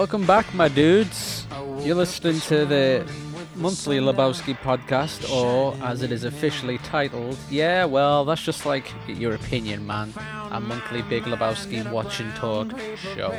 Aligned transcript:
Welcome 0.00 0.24
back, 0.24 0.54
my 0.54 0.68
dudes. 0.68 1.46
You're 1.80 1.94
listening 1.94 2.40
to 2.48 2.64
the 2.64 3.06
monthly 3.54 3.98
Lebowski 3.98 4.56
podcast, 4.56 5.30
or 5.30 5.76
as 5.84 6.00
it 6.00 6.10
is 6.10 6.24
officially 6.24 6.78
titled, 6.78 7.36
yeah, 7.50 7.84
well, 7.84 8.24
that's 8.24 8.40
just 8.40 8.64
like 8.64 8.90
your 9.06 9.34
opinion, 9.34 9.86
man. 9.86 10.14
A 10.52 10.58
monthly 10.58 11.02
Big 11.02 11.24
Lebowski 11.24 11.86
watch 11.90 12.18
and 12.18 12.34
talk 12.34 12.72
show. 12.96 13.34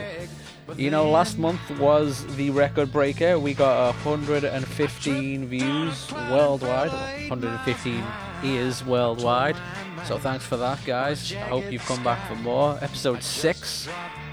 You 0.77 0.91
know, 0.91 1.09
last 1.09 1.39
month 1.39 1.67
was 1.79 2.27
the 2.35 2.51
record 2.51 2.91
breaker. 2.91 3.39
We 3.39 3.55
got 3.55 3.95
115 4.05 5.47
views 5.47 6.11
worldwide, 6.29 6.91
115 6.91 8.03
ears 8.43 8.85
worldwide. 8.85 9.55
So 10.05 10.17
thanks 10.17 10.45
for 10.45 10.57
that, 10.57 10.83
guys. 10.85 11.31
I 11.33 11.37
hope 11.39 11.71
you've 11.71 11.85
come 11.85 12.03
back 12.03 12.27
for 12.27 12.35
more. 12.35 12.77
Episode 12.81 13.23
6. 13.23 13.87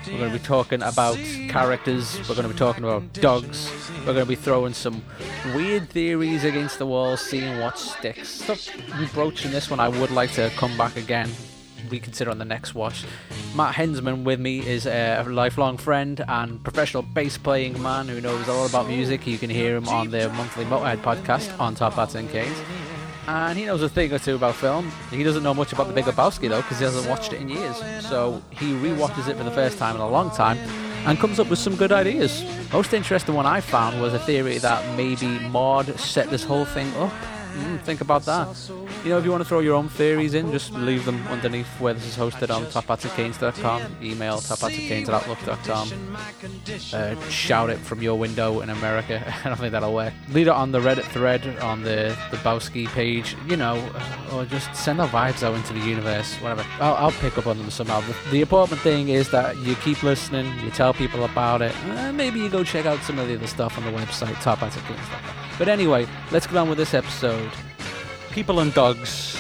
We're 0.07 0.19
going 0.19 0.33
to 0.33 0.39
be 0.39 0.45
talking 0.45 0.83
about 0.83 1.17
characters. 1.49 2.19
We're 2.29 2.35
going 2.35 2.49
to 2.49 2.55
be 2.55 2.59
talking 2.59 2.85
about 2.85 3.13
dogs. 3.13 3.71
We're 4.01 4.15
going 4.15 4.25
to 4.25 4.27
be 4.27 4.35
throwing 4.35 4.75
some 4.75 5.03
weird 5.55 5.89
theories 5.91 6.45
against 6.45 6.79
the 6.79 6.87
wall, 6.87 7.17
seeing 7.17 7.61
what 7.61 7.79
sticks. 7.79 8.29
Stuff 8.29 8.69
we 8.99 9.07
broached 9.07 9.45
in 9.45 9.53
this 9.53 9.71
one. 9.71 9.79
I 9.79 9.89
would 9.89 10.11
like 10.11 10.33
to 10.33 10.51
come 10.57 10.77
back 10.77 10.97
again, 10.97 11.31
reconsider 11.89 12.31
on 12.31 12.39
the 12.39 12.45
next 12.45 12.75
watch. 12.75 13.05
Matt 13.55 13.75
Hensman 13.75 14.25
with 14.25 14.41
me 14.41 14.67
is 14.67 14.87
a 14.87 15.23
lifelong 15.29 15.77
friend 15.77 16.25
and 16.27 16.63
professional 16.65 17.03
bass 17.03 17.37
playing 17.39 17.81
man 17.83 18.09
who 18.09 18.21
knows 18.21 18.49
all 18.49 18.67
about 18.67 18.89
music. 18.89 19.27
You 19.27 19.39
can 19.39 19.51
hear 19.51 19.77
him 19.77 19.89
on 19.89 20.11
the 20.11 20.29
monthly 20.31 20.65
Motorhead 20.65 21.03
podcast 21.03 21.61
on 21.61 21.75
Top 21.75 21.93
Hats 21.93 22.15
and 22.15 22.29
Canes 22.31 22.59
and 23.29 23.59
he 23.59 23.67
knows 23.67 23.83
a 23.83 23.91
thing 23.91 24.11
or 24.11 24.19
two 24.19 24.37
about 24.37 24.55
film. 24.55 24.91
He 25.11 25.23
doesn't 25.23 25.43
know 25.43 25.53
much 25.53 25.75
about 25.75 25.87
The 25.87 25.93
Big 25.93 26.07
Lebowski 26.07 26.49
though, 26.49 26.63
because 26.63 26.79
he 26.79 26.85
hasn't 26.85 27.07
watched 27.11 27.35
it 27.35 27.43
in 27.43 27.51
years. 27.51 27.77
So 28.07 28.43
he 28.51 28.73
re-watches 28.73 29.29
it 29.29 29.37
for 29.37 29.45
the 29.45 29.51
first 29.51 29.77
time 29.77 29.97
in 29.97 30.01
a 30.01 30.09
long 30.09 30.31
time, 30.31 30.57
and 31.07 31.19
comes 31.19 31.39
up 31.39 31.51
with 31.51 31.59
some 31.59 31.77
good 31.77 31.93
ideas. 31.93 32.43
Most 32.73 32.95
interesting 32.95 33.35
one 33.35 33.45
I 33.45 33.61
found 33.61 34.01
was 34.01 34.15
a 34.15 34.19
theory 34.19 34.57
that 34.59 34.97
maybe 34.97 35.39
Maud 35.51 36.01
set 36.01 36.31
this 36.31 36.43
whole 36.43 36.65
thing 36.65 36.91
up. 36.97 37.13
Mm, 37.59 37.81
think 37.81 38.01
about 38.01 38.25
that. 38.27 38.49
You 39.05 39.11
know, 39.11 39.19
if 39.19 39.25
you 39.25 39.31
want 39.31 39.43
to 39.43 39.49
throw 39.49 39.59
your 39.61 39.75
own 39.75 39.89
theories 39.89 40.35
in, 40.35 40.53
just 40.53 40.73
leave 40.73 41.05
them 41.05 41.27
underneath 41.29 41.69
where 41.81 41.95
this 41.95 42.07
is 42.07 42.17
hosted 42.17 42.55
on 42.55 42.67
tophatsandcanes.com. 42.67 43.97
Email 44.03 44.37
tophatsandcanes 44.37 45.09
at 45.09 45.15
outlook.com. 45.15 46.17
Uh, 46.93 47.29
shout 47.29 47.71
it 47.71 47.79
from 47.79 48.01
your 48.01 48.17
window 48.17 48.61
in 48.61 48.71
America. 48.71 49.23
I 49.45 49.49
don't 49.49 49.59
think 49.59 49.73
that'll 49.73 49.95
work. 49.95 50.13
Leave 50.31 50.47
it 50.47 50.51
on 50.51 50.73
the 50.73 50.79
Reddit 50.79 51.05
thread 51.05 51.59
on 51.59 51.83
the, 51.83 52.17
the 52.31 52.37
Bowski 52.39 52.87
page, 52.87 53.37
you 53.49 53.57
know, 53.57 53.77
or 54.33 54.45
just 54.45 54.75
send 54.75 55.01
our 55.01 55.09
vibes 55.09 55.43
out 55.43 55.55
into 55.55 55.73
the 55.73 55.81
universe, 55.81 56.35
whatever. 56.37 56.65
I'll, 56.79 56.95
I'll 56.95 57.13
pick 57.13 57.37
up 57.39 57.47
on 57.47 57.59
them 57.59 57.71
somehow. 57.71 58.01
The, 58.01 58.15
the, 58.31 58.41
important 58.41 58.81
thing 58.81 59.09
is 59.09 59.31
that 59.31 59.57
you 59.59 59.75
keep 59.77 60.03
listening, 60.03 60.47
you 60.61 60.71
tell 60.71 60.95
people 60.95 61.25
about 61.25 61.63
it, 61.63 61.75
maybe 62.15 62.39
you 62.39 62.49
go 62.49 62.63
check 62.63 62.87
out 62.87 63.01
some 63.03 63.19
of 63.19 63.29
the 63.29 63.35
other 63.35 63.47
stuff 63.47 63.77
on 63.77 63.85
the 63.85 63.91
website, 63.91 64.35
tophatsandcanes.com. 64.35 65.39
But 65.59 65.69
anyway, 65.69 66.07
let's 66.31 66.47
get 66.47 66.57
on 66.57 66.69
with 66.69 66.79
this 66.79 66.95
episode. 66.95 67.48
People 68.31 68.61
and 68.61 68.73
dogs. 68.75 69.37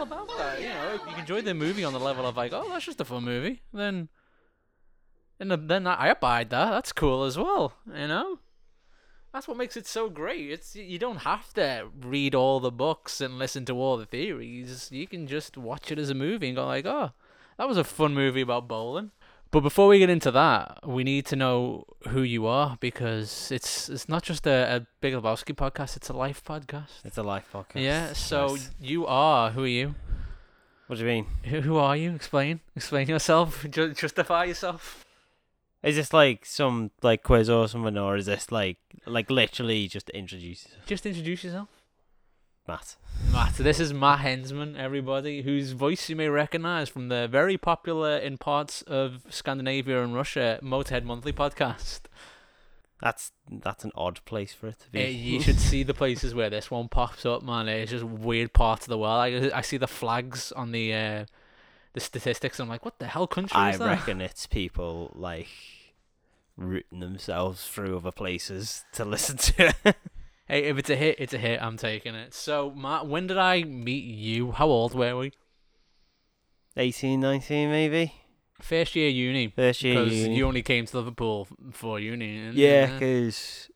About 0.00 0.28
that, 0.38 0.60
you 0.60 0.68
know. 0.68 0.94
If 0.94 1.02
you 1.10 1.16
enjoyed 1.18 1.44
the 1.44 1.54
movie 1.54 1.84
on 1.84 1.92
the 1.92 2.00
level 2.00 2.26
of 2.26 2.36
like, 2.36 2.52
oh, 2.52 2.68
that's 2.68 2.86
just 2.86 3.00
a 3.00 3.04
fun 3.04 3.24
movie, 3.24 3.62
then, 3.72 4.08
and 5.38 5.50
then 5.50 5.86
I 5.86 6.08
abide 6.08 6.50
that. 6.50 6.70
That's 6.70 6.92
cool 6.92 7.24
as 7.24 7.36
well, 7.36 7.74
you 7.86 8.08
know. 8.08 8.38
That's 9.32 9.46
what 9.46 9.56
makes 9.56 9.76
it 9.76 9.86
so 9.86 10.08
great. 10.08 10.50
It's 10.50 10.74
you 10.74 10.98
don't 10.98 11.18
have 11.18 11.54
to 11.54 11.88
read 12.00 12.34
all 12.34 12.58
the 12.58 12.72
books 12.72 13.20
and 13.20 13.38
listen 13.38 13.64
to 13.66 13.74
all 13.74 13.96
the 13.96 14.06
theories. 14.06 14.88
You 14.90 15.06
can 15.06 15.28
just 15.28 15.56
watch 15.56 15.92
it 15.92 15.98
as 16.00 16.10
a 16.10 16.14
movie 16.14 16.48
and 16.48 16.56
go 16.56 16.66
like, 16.66 16.86
oh, 16.86 17.12
that 17.58 17.68
was 17.68 17.76
a 17.76 17.84
fun 17.84 18.12
movie 18.14 18.40
about 18.40 18.66
bowling. 18.66 19.12
But 19.52 19.60
before 19.60 19.88
we 19.88 19.98
get 19.98 20.10
into 20.10 20.30
that, 20.30 20.86
we 20.86 21.02
need 21.02 21.26
to 21.26 21.36
know 21.36 21.84
who 22.08 22.22
you 22.22 22.46
are 22.46 22.76
because 22.80 23.50
it's 23.50 23.88
it's 23.88 24.08
not 24.08 24.22
just 24.22 24.46
a, 24.46 24.76
a 24.76 24.86
Big 25.00 25.12
Lebowski 25.14 25.54
podcast; 25.56 25.96
it's 25.96 26.08
a 26.08 26.12
life 26.12 26.42
podcast. 26.44 27.04
It's 27.04 27.18
a 27.18 27.22
life 27.24 27.48
podcast. 27.52 27.82
Yeah. 27.82 28.12
So 28.12 28.48
Nice. 28.48 28.70
you 28.80 29.06
are 29.06 29.50
who 29.50 29.64
are 29.64 29.66
you? 29.66 29.94
what 30.86 30.98
do 30.98 31.02
you 31.04 31.08
mean? 31.08 31.26
Who, 31.44 31.60
who 31.62 31.76
are 31.78 31.96
you? 31.96 32.12
Explain. 32.14 32.60
Explain 32.76 33.08
yourself. 33.08 33.64
Ju- 33.70 33.92
justify 33.94 34.44
yourself. 34.44 35.04
Is 35.82 35.96
this 35.96 36.12
like 36.12 36.44
some 36.44 36.90
like 37.02 37.22
quiz 37.24 37.48
or 37.50 37.66
something, 37.66 37.98
or 37.98 38.16
is 38.16 38.26
this 38.26 38.52
like 38.52 38.76
like 39.06 39.30
literally 39.30 39.88
just 39.88 40.10
introduce 40.10 40.64
yourself? 40.64 40.86
Just 40.86 41.06
introduce 41.06 41.42
yourself. 41.42 41.68
Matt? 42.70 42.94
Matt, 43.32 43.54
this 43.54 43.80
is 43.80 43.92
Matt 43.92 44.20
Hensman, 44.20 44.76
everybody, 44.78 45.42
whose 45.42 45.72
voice 45.72 46.08
you 46.08 46.14
may 46.14 46.28
recognize 46.28 46.88
from 46.88 47.08
the 47.08 47.26
very 47.26 47.58
popular 47.58 48.16
in 48.16 48.38
parts 48.38 48.82
of 48.82 49.26
Scandinavia 49.28 50.04
and 50.04 50.14
Russia 50.14 50.60
Motorhead 50.62 51.02
Monthly 51.02 51.32
podcast. 51.32 52.02
That's 53.02 53.32
that's 53.50 53.82
an 53.82 53.90
odd 53.96 54.24
place 54.24 54.52
for 54.52 54.68
it 54.68 54.78
to 54.84 54.90
be. 54.92 55.04
Uh, 55.04 55.08
you 55.08 55.40
should 55.42 55.58
see 55.58 55.82
the 55.82 55.94
places 55.94 56.32
where 56.32 56.48
this 56.48 56.70
one 56.70 56.86
pops 56.86 57.26
up, 57.26 57.42
man. 57.42 57.66
It's 57.66 57.90
just 57.90 58.04
weird 58.04 58.52
parts 58.52 58.86
of 58.86 58.90
the 58.90 58.98
world. 58.98 59.18
I, 59.20 59.50
I 59.52 59.62
see 59.62 59.76
the 59.76 59.88
flags 59.88 60.52
on 60.52 60.70
the 60.70 60.94
uh, 60.94 61.24
the 61.94 62.00
statistics. 62.00 62.60
And 62.60 62.66
I'm 62.66 62.70
like, 62.70 62.84
what 62.84 63.00
the 63.00 63.08
hell 63.08 63.26
country 63.26 63.58
I 63.58 63.70
is 63.70 63.78
that? 63.80 63.86
reckon 63.86 64.20
it's 64.20 64.46
people 64.46 65.10
like 65.16 65.48
rooting 66.56 67.00
themselves 67.00 67.66
through 67.66 67.96
other 67.96 68.12
places 68.12 68.84
to 68.92 69.04
listen 69.04 69.38
to. 69.38 69.74
Hey, 70.50 70.64
if 70.64 70.78
it's 70.78 70.90
a 70.90 70.96
hit, 70.96 71.16
it's 71.20 71.32
a 71.32 71.38
hit. 71.38 71.62
I'm 71.62 71.76
taking 71.76 72.16
it. 72.16 72.34
So, 72.34 72.72
Matt, 72.72 73.06
when 73.06 73.28
did 73.28 73.38
I 73.38 73.62
meet 73.62 74.02
you? 74.04 74.50
How 74.50 74.66
old 74.66 74.94
were 74.96 75.16
we? 75.16 75.30
18, 76.76 77.20
19 77.20 77.70
maybe. 77.70 78.14
First 78.60 78.96
year 78.96 79.08
uni. 79.08 79.46
First 79.46 79.84
year 79.84 80.00
Because 80.02 80.12
uni. 80.12 80.34
you 80.36 80.46
only 80.48 80.62
came 80.62 80.86
to 80.86 80.96
Liverpool 80.96 81.46
for 81.70 82.00
uni. 82.00 82.36
didn't 82.38 82.56
you? 82.56 82.66
Yeah, 82.66 82.86
because 82.92 83.70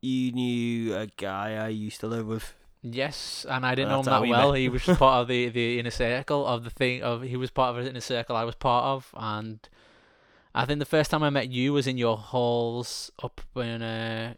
you 0.00 0.32
knew 0.32 0.96
a 0.96 1.08
guy 1.08 1.56
I 1.62 1.68
used 1.68 2.00
to 2.00 2.06
live 2.06 2.26
with. 2.26 2.54
Yes, 2.80 3.44
and 3.48 3.66
I 3.66 3.74
didn't 3.74 3.90
know 3.90 4.00
him 4.00 4.06
how 4.06 4.10
that 4.12 4.22
we 4.22 4.30
well. 4.30 4.52
met. 4.52 4.60
He 4.60 4.70
was 4.70 4.82
just 4.84 4.98
part 4.98 5.20
of 5.20 5.28
the, 5.28 5.48
the 5.50 5.78
inner 5.78 5.90
circle 5.90 6.46
of 6.46 6.64
the 6.64 6.70
thing 6.70 7.02
of 7.02 7.20
he 7.20 7.36
was 7.36 7.50
part 7.50 7.76
of 7.76 7.84
the 7.84 7.90
inner 7.90 8.00
circle 8.00 8.34
I 8.34 8.44
was 8.44 8.54
part 8.54 8.84
of, 8.86 9.10
and 9.14 9.68
I 10.54 10.64
think 10.64 10.78
the 10.78 10.86
first 10.86 11.10
time 11.10 11.22
I 11.22 11.28
met 11.28 11.50
you 11.50 11.74
was 11.74 11.86
in 11.86 11.98
your 11.98 12.16
halls 12.16 13.12
up 13.22 13.42
in 13.56 13.82
uh, 13.82 14.34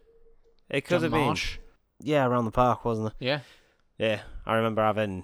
It 0.70 0.82
could 0.82 0.96
John 0.96 1.02
have 1.02 1.12
been 1.12 1.20
Marsh. 1.26 1.58
yeah 2.00 2.26
around 2.26 2.44
the 2.46 2.50
park, 2.50 2.84
wasn't 2.84 3.08
it? 3.08 3.12
Yeah, 3.18 3.40
Yeah, 3.98 4.20
I 4.46 4.54
remember 4.56 4.82
having 4.82 5.22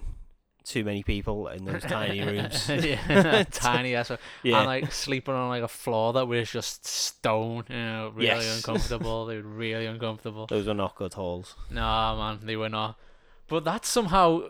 too 0.63 0.83
many 0.83 1.01
people 1.01 1.47
in 1.47 1.65
those 1.65 1.81
tiny 1.81 2.21
rooms. 2.25 2.69
yeah, 2.69 3.43
tiny 3.51 3.95
as 3.95 4.09
well. 4.09 4.19
Yeah, 4.43 4.57
and 4.59 4.67
like 4.67 4.91
sleeping 4.91 5.33
on 5.33 5.49
like 5.49 5.63
a 5.63 5.67
floor 5.67 6.13
that 6.13 6.27
was 6.27 6.51
just 6.51 6.85
stone. 6.85 7.63
You 7.69 7.75
know, 7.75 8.11
really 8.13 8.27
Yes. 8.27 8.57
uncomfortable. 8.57 9.25
they 9.27 9.37
were 9.37 9.41
really 9.41 9.87
uncomfortable. 9.87 10.45
those 10.47 10.67
were 10.67 10.73
not 10.75 10.95
good 10.95 11.13
halls. 11.15 11.55
No, 11.71 11.81
man, 12.17 12.39
they 12.43 12.55
were 12.55 12.69
not. 12.69 12.97
But 13.47 13.63
that 13.65 13.85
somehow 13.85 14.43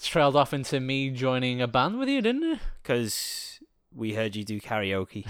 trailed 0.00 0.36
off 0.36 0.52
into 0.52 0.78
me 0.78 1.08
joining 1.10 1.62
a 1.62 1.66
band 1.66 1.98
with 1.98 2.08
you, 2.10 2.20
didn't 2.20 2.44
it? 2.44 2.58
Because 2.82 3.58
we 3.94 4.12
heard 4.12 4.36
you 4.36 4.44
do 4.44 4.60
karaoke 4.60 5.26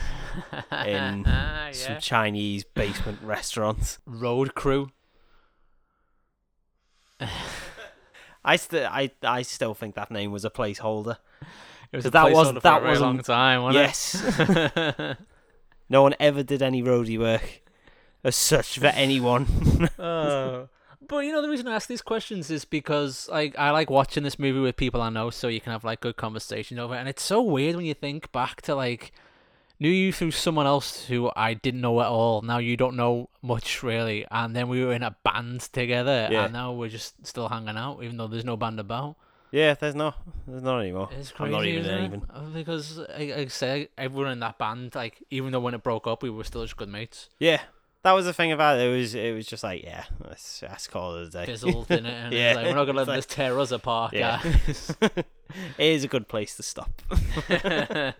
in 0.85 1.23
yeah. 1.25 1.71
some 1.73 1.99
Chinese 2.01 2.65
basement 2.65 3.19
restaurants. 3.23 3.99
Road 4.07 4.55
Crew. 4.57 4.89
I 8.45 8.57
still, 8.57 8.87
I, 8.87 9.11
I 9.23 9.43
still 9.43 9.75
think 9.75 9.95
that 9.97 10.11
name 10.11 10.31
was 10.31 10.45
a 10.45 10.51
placeholder. 10.51 11.17
It 11.93 11.97
was 11.97 12.07
a 12.07 12.11
that 12.11 12.33
was- 12.33 12.63
that 12.63 12.83
a 12.83 13.01
long 13.01 13.21
time, 13.21 13.63
wasn't 13.63 13.85
it? 13.85 13.89
Yes, 13.89 14.39
it? 14.99 15.19
no 15.89 16.03
one 16.03 16.15
ever 16.21 16.43
did 16.43 16.63
any 16.63 16.83
roadie 16.83 17.19
work 17.19 17.63
as 18.25 18.37
such 18.37 18.79
for 18.79 18.87
anyone. 18.87 19.47
Uh, 19.99 20.67
but 21.07 21.19
you 21.19 21.33
know 21.33 21.43
the 21.43 21.49
reason 21.49 21.69
I 21.69 21.75
ask 21.75 21.89
these 21.89 22.03
questions 22.03 22.51
is 22.51 22.65
because 22.65 23.29
like 23.31 23.57
I 23.59 23.71
like 23.71 23.91
watching 23.91 24.23
this 24.23 24.39
movie 24.39 24.59
with 24.59 24.77
people 24.77 25.01
I 25.03 25.11
know, 25.11 25.31
so 25.31 25.49
you 25.49 25.61
can 25.61 25.73
have 25.73 25.85
like 25.85 26.01
good 26.01 26.17
conversation 26.17 26.79
over 26.79 26.95
it. 26.95 26.99
And 26.99 27.09
it's 27.09 27.23
so 27.23 27.43
weird 27.43 27.77
when 27.77 27.85
you 27.85 27.95
think 27.95 28.33
back 28.33 28.63
to 28.63 28.75
like 28.75 29.13
knew 29.79 29.89
you 29.91 30.13
through 30.13 30.31
someone 30.33 30.67
else 30.67 31.07
who 31.07 31.31
I 31.37 31.55
didn't 31.55 31.81
know 31.81 32.01
at 32.01 32.07
all. 32.09 32.43
Now 32.43 32.59
you 32.59 32.77
don't 32.77 32.97
know 32.97 33.29
much 33.43 33.83
really, 33.83 34.27
and 34.31 34.55
then 34.57 34.69
we 34.69 34.85
were 34.85 34.93
in 34.93 35.03
a 35.03 35.17
band 35.25 35.61
together, 35.73 36.29
Yeah. 36.31 36.45
and 36.45 36.53
now 36.53 36.73
we're 36.73 36.89
just 36.89 37.15
still 37.27 37.49
hanging 37.49 37.77
out, 37.77 38.03
even 38.03 38.17
though 38.17 38.27
there's 38.29 38.45
no 38.45 38.57
band 38.57 38.81
about. 38.81 39.17
yeah, 39.53 39.75
there's 39.75 39.95
not, 39.95 40.19
there's 40.47 40.63
not 40.63 40.81
anymore. 40.81 41.09
It's 41.19 41.31
crazy, 41.33 41.47
I'm 41.55 41.61
not 41.61 41.67
even 41.67 42.05
even. 42.05 42.23
Uh, 42.33 42.41
Because 42.53 42.99
like 42.99 43.31
I 43.33 43.47
say, 43.47 43.89
everyone 43.97 44.33
in 44.33 44.41
that 44.41 44.59
band, 44.59 44.95
like 44.95 45.23
even 45.31 45.53
though 45.53 45.61
when 45.61 45.75
it 45.75 45.83
broke 45.83 46.07
up, 46.07 46.23
we 46.23 46.31
were 46.31 46.45
still 46.45 46.63
just 46.63 46.77
good 46.77 46.89
mates. 46.89 47.29
Yeah, 47.39 47.61
that 48.03 48.13
was 48.13 48.25
the 48.25 48.33
thing 48.33 48.53
about 48.53 48.79
it. 48.79 48.89
It 48.89 48.97
was, 48.99 49.15
it 49.15 49.35
was 49.35 49.47
just 49.47 49.63
like, 49.63 49.83
yeah, 49.85 50.05
let's, 50.27 50.63
let's 50.63 50.87
call 50.89 51.17
it 51.17 51.29
a 51.29 51.31
day. 51.31 51.47
Fizzled 51.47 51.91
in 51.91 52.07
it, 52.07 52.13
and 52.25 52.33
Yeah, 52.33 52.55
like, 52.55 52.67
we're 52.67 52.75
not 52.75 52.85
gonna 52.87 52.99
let 52.99 53.09
like- 53.09 53.19
this 53.19 53.27
tear 53.27 53.59
us 53.61 53.71
apart, 53.73 54.13
Yeah. 54.15 54.41
guys. 54.43 54.95
it 55.03 55.27
is 55.79 56.05
a 56.05 56.09
good 56.09 56.29
place 56.29 56.57
to 56.57 56.63
stop. 56.63 56.91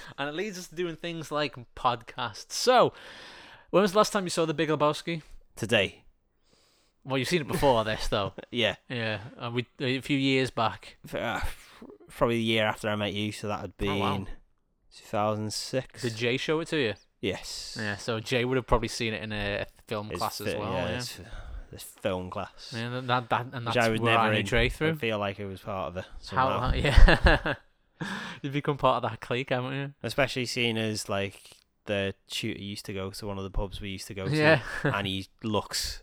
and 0.18 0.28
it 0.28 0.32
leads 0.34 0.58
us 0.58 0.68
to 0.68 0.74
doing 0.74 0.96
things 0.96 1.30
like 1.30 1.56
podcasts. 1.74 2.52
So, 2.52 2.92
when 3.70 3.82
was 3.82 3.92
the 3.92 3.98
last 3.98 4.12
time 4.12 4.24
you 4.24 4.30
saw 4.30 4.44
The 4.46 4.54
Big 4.54 4.68
Lebowski? 4.68 5.22
Today, 5.56 6.04
Well, 7.04 7.18
you've 7.18 7.28
seen 7.28 7.40
it 7.42 7.48
before 7.48 7.84
this, 7.90 8.08
though. 8.08 8.32
yeah, 8.50 8.76
Yeah, 8.88 9.20
uh, 9.38 9.50
we 9.52 9.66
a 9.80 10.00
few 10.00 10.18
years 10.18 10.50
back. 10.50 10.96
uh, 11.14 11.40
probably 12.08 12.36
the 12.36 12.42
year 12.42 12.64
after 12.66 12.88
I 12.88 12.96
met 12.96 13.12
you, 13.12 13.32
so 13.32 13.48
that 13.48 13.60
had 13.60 13.72
Oh, 13.82 13.96
wow. 13.96 14.12
been 14.16 14.28
2006. 15.10 16.02
Did 16.02 16.16
Jay 16.16 16.36
show 16.36 16.60
it 16.60 16.68
to 16.68 16.76
you? 16.78 16.94
yes. 17.20 17.76
Yeah, 17.80 17.96
so 17.96 18.20
Jay 18.20 18.44
would 18.44 18.56
have 18.56 18.66
probably 18.66 18.88
seen 18.88 19.14
it 19.14 19.22
in 19.22 19.32
a 19.32 19.66
film 19.86 20.10
It's 20.10 20.18
class 20.18 20.40
as 20.40 20.54
well. 20.54 20.72
Yeah, 20.72 20.88
Yeah, 20.90 20.96
it's, 20.98 21.20
it's 21.72 21.82
film 21.84 22.30
class. 22.30 22.74
yeah 22.76 23.00
that, 23.04 23.28
that, 23.30 23.46
and 23.52 23.66
Which 23.66 23.76
I 23.76 23.88
was 23.88 24.00
where 24.00 24.12
never 24.14 24.24
I 24.24 24.32
knew 24.32 24.40
in. 24.40 24.46
Dre 24.46 24.66
I 24.66 24.92
feel 24.94 25.18
like 25.18 25.38
it 25.40 25.46
was 25.46 25.60
part 25.60 25.88
of 25.88 25.96
it. 25.98 26.04
Somehow. 26.20 26.60
How? 26.60 26.72
Yeah, 26.74 27.54
you 28.42 28.50
become 28.50 28.76
part 28.76 29.02
of 29.02 29.10
that 29.10 29.20
clique, 29.20 29.50
haven't 29.50 29.72
you? 29.74 29.92
Especially 30.02 30.46
seeing 30.46 30.76
as 30.76 31.08
like 31.08 31.40
the 31.86 32.14
shooter 32.28 32.60
used 32.60 32.84
to 32.86 32.92
go 32.92 33.10
to 33.10 33.26
one 33.26 33.38
of 33.38 33.44
the 33.44 33.50
pubs 33.50 33.80
we 33.80 33.90
used 33.90 34.06
to 34.08 34.14
go 34.14 34.28
to, 34.28 34.36
Yeah. 34.36 34.60
and 34.84 35.06
he 35.06 35.28
looks 35.42 36.02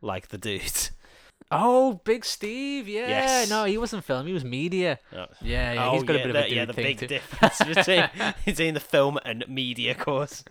like 0.00 0.28
the 0.28 0.38
dude. 0.38 0.90
oh, 1.50 2.00
Big 2.04 2.24
Steve. 2.24 2.88
Yeah. 2.88 3.08
Yes. 3.08 3.50
No, 3.50 3.64
he 3.64 3.78
wasn't 3.78 4.04
film. 4.04 4.26
He 4.26 4.32
was 4.32 4.44
media. 4.44 4.98
Oh. 5.12 5.26
Yeah, 5.40 5.72
yeah. 5.72 5.88
oh, 5.88 5.92
he's 5.94 6.02
got 6.04 6.16
yeah, 6.16 6.20
a 6.20 6.26
bit 6.26 6.32
the, 6.32 6.38
of 6.38 6.44
a 6.44 6.48
dude 6.48 6.56
yeah, 6.56 6.64
the 6.64 6.72
thing 6.72 6.84
big 6.84 6.98
too. 6.98 7.06
difference 7.06 7.58
between 7.58 8.08
between 8.44 8.74
the 8.74 8.80
film 8.80 9.18
and 9.24 9.44
media 9.48 9.94
course. 9.94 10.44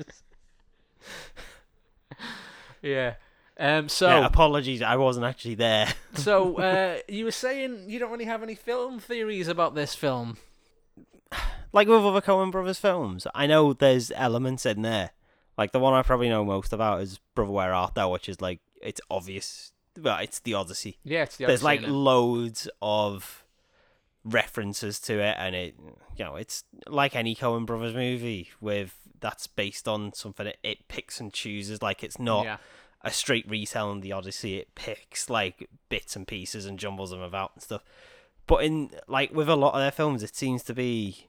Yeah. 2.81 3.15
Um. 3.57 3.88
So. 3.89 4.07
yeah, 4.07 4.25
apologies, 4.25 4.81
I 4.81 4.98
wasn't 4.98 5.25
actually 5.25 5.56
there. 5.56 5.88
so 6.13 6.57
uh, 6.57 6.98
you 7.07 7.25
were 7.25 7.31
saying 7.31 7.86
you 7.89 8.00
don't 8.00 8.12
really 8.12 8.25
have 8.25 8.44
any 8.44 8.56
film 8.56 9.00
theories 9.00 9.48
about 9.48 9.75
this 9.75 9.95
film. 9.95 10.38
Like 11.71 11.87
with 11.87 12.03
other 12.03 12.21
Coen 12.21 12.51
Brothers 12.51 12.79
films, 12.79 13.27
I 13.35 13.47
know 13.47 13.73
there's 13.73 14.11
elements 14.15 14.65
in 14.65 14.81
there. 14.81 15.11
Like 15.57 15.71
the 15.71 15.79
one 15.79 15.93
I 15.93 16.01
probably 16.01 16.29
know 16.29 16.43
most 16.43 16.73
about 16.73 17.01
is 17.01 17.19
Brother 17.33 17.51
Where 17.51 17.73
Art 17.73 17.95
Thou, 17.95 18.11
which 18.11 18.27
is 18.29 18.41
like 18.41 18.59
it's 18.81 19.01
obvious. 19.09 19.71
Well, 20.01 20.17
it's 20.19 20.39
the 20.39 20.53
Odyssey. 20.53 20.97
Yeah, 21.03 21.23
it's 21.23 21.37
the 21.37 21.45
Odyssey, 21.45 21.51
there's 21.51 21.63
like 21.63 21.81
loads 21.87 22.67
of 22.81 23.43
references 24.23 24.99
to 25.01 25.19
it, 25.19 25.35
and 25.37 25.55
it 25.55 25.75
you 26.17 26.25
know 26.25 26.35
it's 26.35 26.63
like 26.87 27.15
any 27.15 27.35
Coen 27.35 27.65
Brothers 27.65 27.93
movie 27.93 28.49
with 28.59 28.95
that's 29.19 29.47
based 29.47 29.88
on 29.88 30.13
something. 30.13 30.47
It, 30.47 30.57
it 30.63 30.88
picks 30.88 31.19
and 31.19 31.31
chooses. 31.31 31.81
Like 31.81 32.03
it's 32.03 32.19
not 32.19 32.45
Yeah. 32.45 32.57
a 33.01 33.11
straight 33.11 33.49
retelling 33.49 33.97
of 33.97 34.01
the 34.03 34.11
Odyssey. 34.11 34.57
It 34.57 34.75
picks 34.75 35.29
like 35.29 35.69
bits 35.89 36.15
and 36.15 36.27
pieces 36.27 36.65
and 36.65 36.77
jumbles 36.77 37.11
them 37.11 37.21
about 37.21 37.51
and 37.55 37.63
stuff. 37.63 37.83
But 38.47 38.63
in 38.63 38.92
like 39.07 39.33
with 39.33 39.50
a 39.50 39.56
lot 39.56 39.74
of 39.74 39.80
their 39.80 39.92
films, 39.92 40.24
it 40.24 40.36
seems 40.36 40.63
to 40.63 40.74
be 40.74 41.27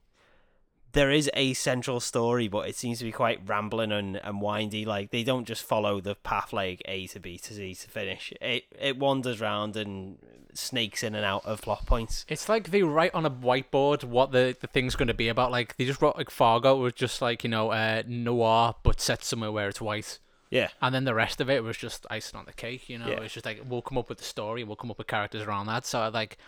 there 0.96 1.10
is 1.10 1.30
a 1.34 1.52
central 1.52 2.00
story, 2.00 2.48
but 2.48 2.68
it 2.68 2.74
seems 2.74 2.98
to 2.98 3.04
be 3.04 3.12
quite 3.12 3.40
rambling 3.46 3.92
and, 3.92 4.16
and 4.16 4.40
windy. 4.40 4.84
Like 4.84 5.10
they 5.10 5.24
don't 5.24 5.46
just 5.46 5.62
follow 5.62 6.00
the 6.00 6.14
path 6.14 6.52
like 6.52 6.82
A 6.86 7.06
to 7.08 7.20
B 7.20 7.38
to 7.38 7.54
Z 7.54 7.74
to 7.74 7.88
finish. 7.88 8.32
It 8.40 8.64
it 8.80 8.98
wanders 8.98 9.40
around 9.42 9.76
and 9.76 10.18
snakes 10.54 11.02
in 11.02 11.14
and 11.14 11.24
out 11.24 11.44
of 11.44 11.60
plot 11.60 11.84
points. 11.86 12.24
It's 12.28 12.48
like 12.48 12.70
they 12.70 12.82
write 12.82 13.14
on 13.14 13.26
a 13.26 13.30
whiteboard 13.30 14.04
what 14.04 14.32
the, 14.32 14.56
the 14.58 14.66
thing's 14.66 14.96
going 14.96 15.08
to 15.08 15.14
be 15.14 15.28
about. 15.28 15.50
Like 15.50 15.76
they 15.76 15.84
just 15.84 16.00
wrote 16.00 16.16
like 16.16 16.30
Fargo 16.30 16.76
was 16.76 16.94
just 16.94 17.20
like 17.20 17.44
you 17.44 17.50
know 17.50 17.70
uh, 17.72 18.02
noir, 18.06 18.74
but 18.82 19.00
set 19.00 19.22
somewhere 19.22 19.52
where 19.52 19.68
it's 19.68 19.80
white. 19.80 20.18
Yeah, 20.48 20.68
And 20.80 20.94
then 20.94 21.04
the 21.04 21.12
rest 21.12 21.40
of 21.40 21.50
it 21.50 21.64
was 21.64 21.76
just 21.76 22.06
icing 22.08 22.38
on 22.38 22.46
the 22.46 22.52
cake, 22.52 22.88
you 22.88 22.98
know. 22.98 23.08
Yeah. 23.08 23.20
It's 23.20 23.34
just 23.34 23.44
like 23.44 23.62
we'll 23.68 23.82
come 23.82 23.98
up 23.98 24.08
with 24.08 24.18
the 24.18 24.24
story, 24.24 24.62
we'll 24.62 24.76
come 24.76 24.92
up 24.92 24.98
with 24.98 25.08
characters 25.08 25.42
around 25.42 25.66
that. 25.66 25.84
So 25.84 26.08
like 26.08 26.38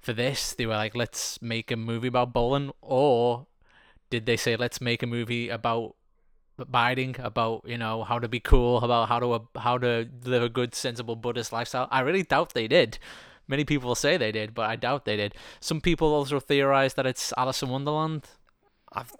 for 0.00 0.12
this, 0.12 0.54
they 0.54 0.66
were 0.66 0.74
like, 0.74 0.96
let's 0.96 1.40
make 1.42 1.70
a 1.70 1.76
movie 1.76 2.08
about 2.08 2.32
bowling, 2.32 2.72
or 2.80 3.46
did 4.08 4.26
they 4.26 4.36
say 4.36 4.56
let's 4.56 4.80
make 4.80 5.02
a 5.02 5.06
movie 5.06 5.48
about 5.48 5.94
abiding, 6.58 7.16
about 7.18 7.62
you 7.66 7.78
know 7.78 8.04
how 8.04 8.18
to 8.18 8.28
be 8.28 8.40
cool, 8.40 8.78
about 8.78 9.08
how 9.08 9.18
to 9.18 9.32
uh, 9.32 9.40
how 9.58 9.78
to 9.78 10.08
live 10.24 10.42
a 10.42 10.48
good, 10.48 10.74
sensible 10.74 11.16
Buddhist 11.16 11.52
lifestyle? 11.52 11.88
I 11.90 12.00
really 12.00 12.22
doubt 12.22 12.54
they 12.54 12.68
did. 12.68 12.98
Many 13.46 13.64
people 13.64 13.94
say 13.94 14.16
they 14.16 14.32
did, 14.32 14.54
but 14.54 14.70
I 14.70 14.76
doubt 14.76 15.04
they 15.04 15.16
did. 15.16 15.34
Some 15.60 15.80
people 15.80 16.14
also 16.14 16.40
theorize 16.40 16.94
that 16.94 17.06
it's 17.06 17.32
Alice 17.36 17.62
in 17.62 17.68
Wonderland. 17.68 18.26
I've. 18.92 19.12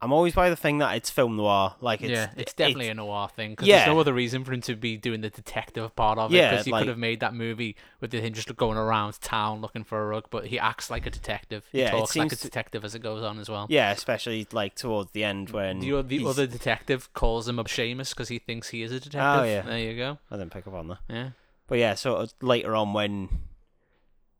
I'm 0.00 0.12
always 0.12 0.32
by 0.32 0.48
the 0.48 0.54
thing 0.54 0.78
that 0.78 0.94
it's 0.94 1.10
film 1.10 1.36
noir. 1.36 1.74
Like 1.80 2.02
it's 2.02 2.10
yeah, 2.12 2.30
it's 2.36 2.52
definitely 2.52 2.88
a 2.88 2.94
noir 2.94 3.28
thing. 3.34 3.50
Because 3.50 3.66
Yeah. 3.66 3.78
there's 3.78 3.88
no 3.88 3.98
other 3.98 4.12
reason 4.14 4.44
for 4.44 4.52
him 4.52 4.60
to 4.62 4.76
be 4.76 4.96
doing 4.96 5.22
the 5.22 5.30
detective 5.30 5.94
part 5.96 6.18
of 6.18 6.32
it. 6.32 6.36
Yeah, 6.36 6.50
Because 6.52 6.66
he 6.66 6.70
like- 6.70 6.82
could 6.82 6.88
have 6.88 6.98
made 6.98 7.18
that 7.18 7.34
movie 7.34 7.74
with 8.00 8.12
him 8.12 8.32
just 8.32 8.54
going 8.56 8.78
around 8.78 9.20
town 9.20 9.60
looking 9.60 9.82
for 9.82 10.00
a 10.00 10.06
rug, 10.06 10.26
but 10.30 10.46
he 10.46 10.58
acts 10.58 10.88
like 10.88 11.04
a 11.04 11.10
detective. 11.10 11.64
He 11.72 11.80
Yeah, 11.80 11.90
talks 11.90 12.14
like 12.14 12.30
a 12.30 12.36
detective 12.36 12.84
as 12.84 12.94
it 12.94 13.00
goes 13.00 13.24
on 13.24 13.40
as 13.40 13.48
well. 13.48 13.66
yeah, 13.68 13.90
especially 13.90 14.46
like 14.52 14.76
towards 14.76 15.10
the 15.10 15.24
end 15.24 15.50
when 15.50 15.80
The, 15.80 16.00
the 16.02 16.24
other 16.26 16.46
detective 16.46 17.12
calls 17.12 17.48
him 17.48 17.58
a 17.58 17.64
Seamus 17.64 18.10
because 18.10 18.28
he 18.28 18.38
thinks 18.38 18.68
he 18.68 18.82
is 18.82 18.92
a 18.92 19.00
detective. 19.00 19.40
Oh, 19.40 19.44
yeah. 19.44 19.62
There 19.62 19.78
you 19.80 19.96
go. 19.96 20.18
I 20.30 20.36
didn't 20.36 20.52
pick 20.52 20.68
up 20.68 20.74
on 20.74 20.88
that. 20.88 20.98
Yeah. 21.10 21.30
But 21.66 21.78
yeah, 21.78 21.94
so 21.94 22.28
later 22.40 22.76
on 22.76 22.92
when 22.92 23.28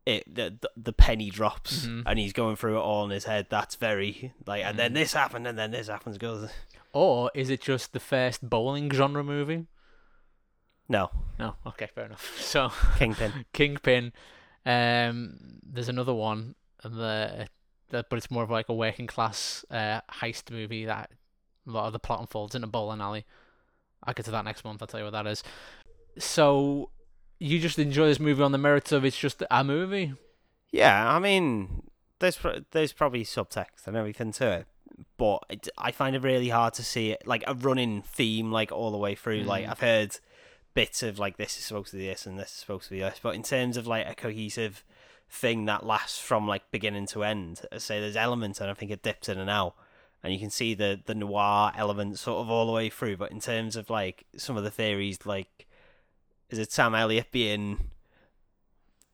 it 0.05 0.23
the 0.33 0.55
the, 0.61 0.69
the 0.77 0.93
penny 0.93 1.29
drops 1.29 1.85
Mhm. 1.85 2.03
and 2.05 2.17
he's 2.19 2.33
going 2.33 2.55
through 2.55 2.77
it 2.77 2.81
all 2.81 3.03
in 3.05 3.11
his 3.11 3.25
head, 3.25 3.47
that's 3.49 3.75
very 3.75 4.33
like, 4.45 4.63
and 4.63 4.77
then 4.79 4.91
Mhm. 4.91 4.95
this 4.95 5.13
happened, 5.13 5.45
and 5.47 5.57
then 5.57 5.71
this 5.71 5.87
happens. 5.87 6.17
Goes 6.17 6.49
Or 6.93 7.29
is 7.35 7.49
it 7.49 7.61
just 7.61 7.93
the 7.93 7.99
first 7.99 8.49
bowling 8.49 8.89
genre 8.91 9.23
movie? 9.23 9.67
no 10.87 11.11
No. 11.37 11.55
Okay, 11.67 11.87
fair 11.93 12.05
enough. 12.05 12.37
So. 12.39 12.71
Kingpin. 12.97 13.45
Kingpin. 13.53 14.11
Um, 14.65 15.37
there's 15.63 15.87
another 15.89 16.13
one, 16.13 16.55
the, 16.83 17.47
that, 17.89 18.09
but 18.09 18.17
it's 18.17 18.29
more 18.31 18.43
of 18.43 18.49
like 18.49 18.67
a 18.69 18.73
working 18.73 19.07
class 19.07 19.63
uh, 19.71 20.01
heist 20.11 20.51
movie 20.51 20.85
that 20.85 21.11
a 21.67 21.71
lot 21.71 21.85
of 21.87 21.93
the 21.93 21.99
plot 21.99 22.19
unfolds 22.21 22.55
in 22.55 22.63
a 22.63 22.67
bowling 22.67 23.01
alley. 23.01 23.25
I'll 24.03 24.13
get 24.13 24.25
to 24.25 24.31
that 24.31 24.45
next 24.45 24.63
month. 24.65 24.81
I'll 24.81 24.87
tell 24.87 24.99
you 24.99 25.05
what 25.05 25.11
that 25.13 25.27
is. 25.27 25.43
So, 26.17 26.89
you 27.39 27.59
just 27.59 27.79
enjoy 27.79 28.07
this 28.07 28.19
movie 28.19 28.43
on 28.43 28.51
the 28.51 28.57
merits 28.57 28.91
of 28.91 29.05
it's 29.05 29.17
just 29.17 29.41
a 29.49 29.63
movie. 29.63 30.13
Yeah, 30.71 31.11
I 31.11 31.19
mean, 31.19 31.83
there's 32.19 32.37
there's 32.71 32.93
probably 32.93 33.23
subtext 33.23 33.87
and 33.87 33.95
everything 33.97 34.31
to 34.33 34.51
it, 34.51 34.67
but 35.17 35.39
it, 35.49 35.69
I 35.77 35.91
find 35.91 36.15
it 36.15 36.21
really 36.21 36.49
hard 36.49 36.73
to 36.75 36.83
see 36.83 37.11
it 37.11 37.25
like 37.25 37.43
a 37.47 37.53
running 37.53 38.01
theme 38.03 38.51
like 38.51 38.71
all 38.71 38.91
the 38.91 38.97
way 38.97 39.15
through. 39.15 39.43
Like 39.43 39.65
Mm. 39.65 39.71
I've 39.71 39.79
heard 39.79 40.17
bits 40.73 41.01
of 41.01 41.17
like 41.17 41.37
this 41.37 41.57
is 41.57 41.63
supposed 41.65 41.91
to 41.91 41.97
be 41.97 42.07
this 42.07 42.25
and 42.25 42.37
this 42.37 42.49
is 42.49 42.53
supposed 42.55 42.85
to 42.85 42.91
be 42.91 42.99
this, 42.99 43.19
but 43.21 43.35
in 43.35 43.43
terms 43.43 43.77
of 43.77 43.87
like 43.87 44.07
a 44.07 44.15
cohesive 44.15 44.83
thing 45.31 45.65
that 45.65 45.85
lasts 45.85 46.19
from 46.19 46.47
like 46.47 46.69
beginning 46.71 47.05
to 47.07 47.23
end, 47.23 47.61
I 47.71 47.77
say 47.77 47.99
there's 47.99 48.15
elements 48.15 48.59
and 48.61 48.69
I 48.69 48.73
think 48.73 48.91
it 48.91 49.01
dips 49.03 49.29
in 49.29 49.39
and 49.39 49.49
out. 49.49 49.75
And 50.21 50.33
you 50.33 50.39
can 50.39 50.49
see 50.49 50.73
the 50.73 50.99
the 51.05 51.15
noir 51.15 51.71
element 51.77 52.19
sort 52.19 52.41
of 52.41 52.49
all 52.49 52.65
the 52.65 52.73
way 52.73 52.89
through, 52.89 53.15
but 53.17 53.31
in 53.31 53.39
terms 53.39 53.75
of 53.77 53.89
like 53.89 54.25
some 54.37 54.57
of 54.57 54.65
the 54.65 54.71
theories, 54.71 55.25
like 55.25 55.65
is 56.49 56.59
it 56.59 56.71
Sam 56.71 56.95
Elliott 56.95 57.31
being 57.31 57.89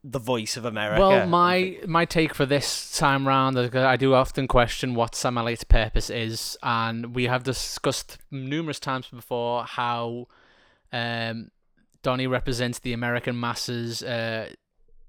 the 0.02 0.18
voice 0.18 0.56
of 0.56 0.64
America? 0.64 1.00
Well, 1.00 1.26
my 1.26 1.78
my 1.86 2.04
take 2.04 2.34
for 2.34 2.46
this 2.46 2.96
time 2.96 3.26
round, 3.26 3.58
I 3.58 3.96
do 3.96 4.14
often 4.14 4.46
question 4.46 4.94
what 4.94 5.14
Sam 5.14 5.36
Elliott's 5.36 5.64
purpose 5.64 6.10
is, 6.10 6.56
and 6.62 7.14
we 7.14 7.24
have 7.24 7.42
discussed 7.42 8.18
numerous 8.30 8.78
times 8.78 9.08
before 9.08 9.64
how 9.64 10.28
um, 10.92 11.50
Donnie 12.02 12.28
represents 12.28 12.78
the 12.78 12.92
American 12.92 13.38
masses. 13.38 14.02
Uh, 14.02 14.50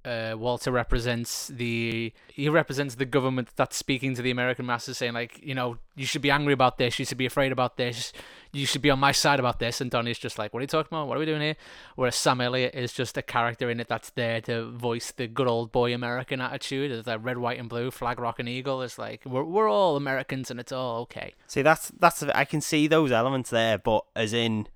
uh, 0.03 0.35
Walter 0.37 0.71
represents 0.71 1.47
the 1.49 2.13
he 2.29 2.49
represents 2.49 2.95
the 2.95 3.05
government 3.05 3.49
that's 3.55 3.75
speaking 3.75 4.15
to 4.15 4.21
the 4.21 4.31
American 4.31 4.65
masses, 4.65 4.97
saying 4.97 5.13
like, 5.13 5.39
you 5.43 5.53
know, 5.53 5.77
you 5.95 6.05
should 6.05 6.21
be 6.21 6.31
angry 6.31 6.53
about 6.53 6.77
this, 6.77 6.97
you 6.97 7.05
should 7.05 7.17
be 7.17 7.25
afraid 7.25 7.51
about 7.51 7.77
this, 7.77 8.13
you 8.53 8.65
should 8.65 8.81
be 8.81 8.89
on 8.89 8.99
my 8.99 9.11
side 9.11 9.39
about 9.39 9.59
this. 9.59 9.81
And 9.81 9.91
Donnie's 9.91 10.17
just 10.19 10.37
like, 10.37 10.53
what 10.53 10.59
are 10.59 10.63
you 10.63 10.67
talking 10.67 10.89
about? 10.95 11.07
What 11.07 11.17
are 11.17 11.19
we 11.19 11.25
doing 11.25 11.41
here? 11.41 11.55
Whereas 11.95 12.15
Sam 12.15 12.41
Elliott 12.41 12.73
is 12.75 12.93
just 12.93 13.17
a 13.17 13.21
character 13.21 13.69
in 13.69 13.79
it 13.79 13.87
that's 13.87 14.09
there 14.11 14.41
to 14.41 14.71
voice 14.71 15.11
the 15.11 15.27
good 15.27 15.47
old 15.47 15.71
boy 15.71 15.93
American 15.93 16.41
attitude. 16.41 16.91
It's 16.91 17.07
like 17.07 17.19
red, 17.23 17.37
white, 17.37 17.59
and 17.59 17.69
blue, 17.69 17.91
flag, 17.91 18.19
rock, 18.19 18.39
and 18.39 18.47
eagle. 18.49 18.81
It's 18.81 18.97
like 18.97 19.21
we're 19.25 19.43
we're 19.43 19.69
all 19.69 19.95
Americans 19.95 20.49
and 20.51 20.59
it's 20.59 20.71
all 20.71 21.01
okay. 21.01 21.33
See, 21.47 21.61
that's 21.61 21.91
that's 21.99 22.23
I 22.23 22.45
can 22.45 22.61
see 22.61 22.87
those 22.87 23.11
elements 23.11 23.49
there, 23.49 23.77
but 23.77 24.05
as 24.15 24.33
in 24.33 24.67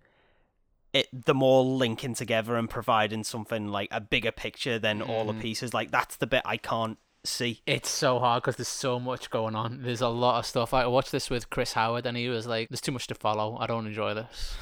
it, 0.93 1.07
them 1.25 1.41
all 1.41 1.77
linking 1.77 2.13
together 2.13 2.55
and 2.57 2.69
providing 2.69 3.23
something 3.23 3.67
like 3.69 3.87
a 3.91 4.01
bigger 4.01 4.31
picture 4.31 4.77
than 4.77 5.01
all 5.01 5.23
the 5.25 5.33
Mhm. 5.33 5.41
pieces. 5.41 5.73
Like 5.73 5.89
that's 5.91 6.17
the 6.17 6.27
bit 6.27 6.41
I 6.43 6.57
can't 6.57 6.97
see. 7.23 7.61
It's 7.65 7.89
so 7.89 8.19
hard 8.19 8.43
because 8.43 8.55
there's 8.55 8.67
so 8.67 8.99
much 8.99 9.29
going 9.29 9.55
on. 9.55 9.81
There's 9.83 10.01
a 10.01 10.07
lot 10.09 10.39
of 10.39 10.45
stuff. 10.45 10.73
I 10.73 10.85
watched 10.87 11.11
this 11.11 11.29
with 11.29 11.49
Chris 11.49 11.73
Howard, 11.73 12.05
and 12.05 12.17
he 12.17 12.27
was 12.29 12.47
like, 12.47 12.69
"There's 12.69 12.81
too 12.81 12.91
much 12.91 13.07
to 13.07 13.15
follow. 13.15 13.57
I 13.59 13.67
don't 13.67 13.87
enjoy 13.87 14.13
this." 14.13 14.55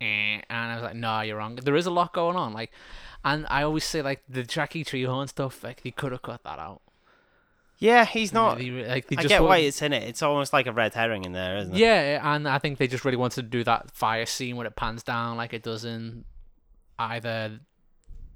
Eh, 0.00 0.40
And 0.50 0.72
I 0.72 0.74
was 0.74 0.82
like, 0.82 0.96
"No, 0.96 1.20
you're 1.20 1.36
wrong. 1.36 1.56
There 1.56 1.76
is 1.76 1.86
a 1.86 1.90
lot 1.90 2.12
going 2.12 2.36
on." 2.36 2.52
Like, 2.52 2.72
and 3.24 3.46
I 3.50 3.62
always 3.62 3.84
say 3.84 4.02
like 4.02 4.22
the 4.28 4.42
Jackie 4.42 4.84
Treehorn 4.84 5.28
stuff. 5.28 5.62
Like, 5.62 5.80
he 5.82 5.90
could 5.90 6.12
have 6.12 6.22
cut 6.22 6.42
that 6.44 6.58
out. 6.58 6.82
Yeah, 7.78 8.04
he's 8.04 8.32
not. 8.32 8.58
They 8.58 8.70
like, 8.70 9.08
they 9.08 9.16
I 9.16 9.24
get 9.24 9.42
why 9.42 9.58
it's 9.58 9.82
in 9.82 9.92
it. 9.92 10.04
It's 10.04 10.22
almost 10.22 10.52
like 10.52 10.68
a 10.68 10.72
red 10.72 10.94
herring 10.94 11.24
in 11.24 11.32
there, 11.32 11.56
isn't 11.56 11.74
it? 11.74 11.78
Yeah, 11.78 12.34
and 12.34 12.48
I 12.48 12.58
think 12.58 12.78
they 12.78 12.86
just 12.86 13.04
really 13.04 13.16
wanted 13.16 13.42
to 13.42 13.48
do 13.48 13.64
that 13.64 13.90
fire 13.90 14.24
scene 14.24 14.54
when 14.56 14.68
it 14.68 14.76
pans 14.76 15.02
down 15.02 15.36
like 15.36 15.52
it 15.52 15.64
does 15.64 15.84
in 15.84 16.24
either 17.00 17.58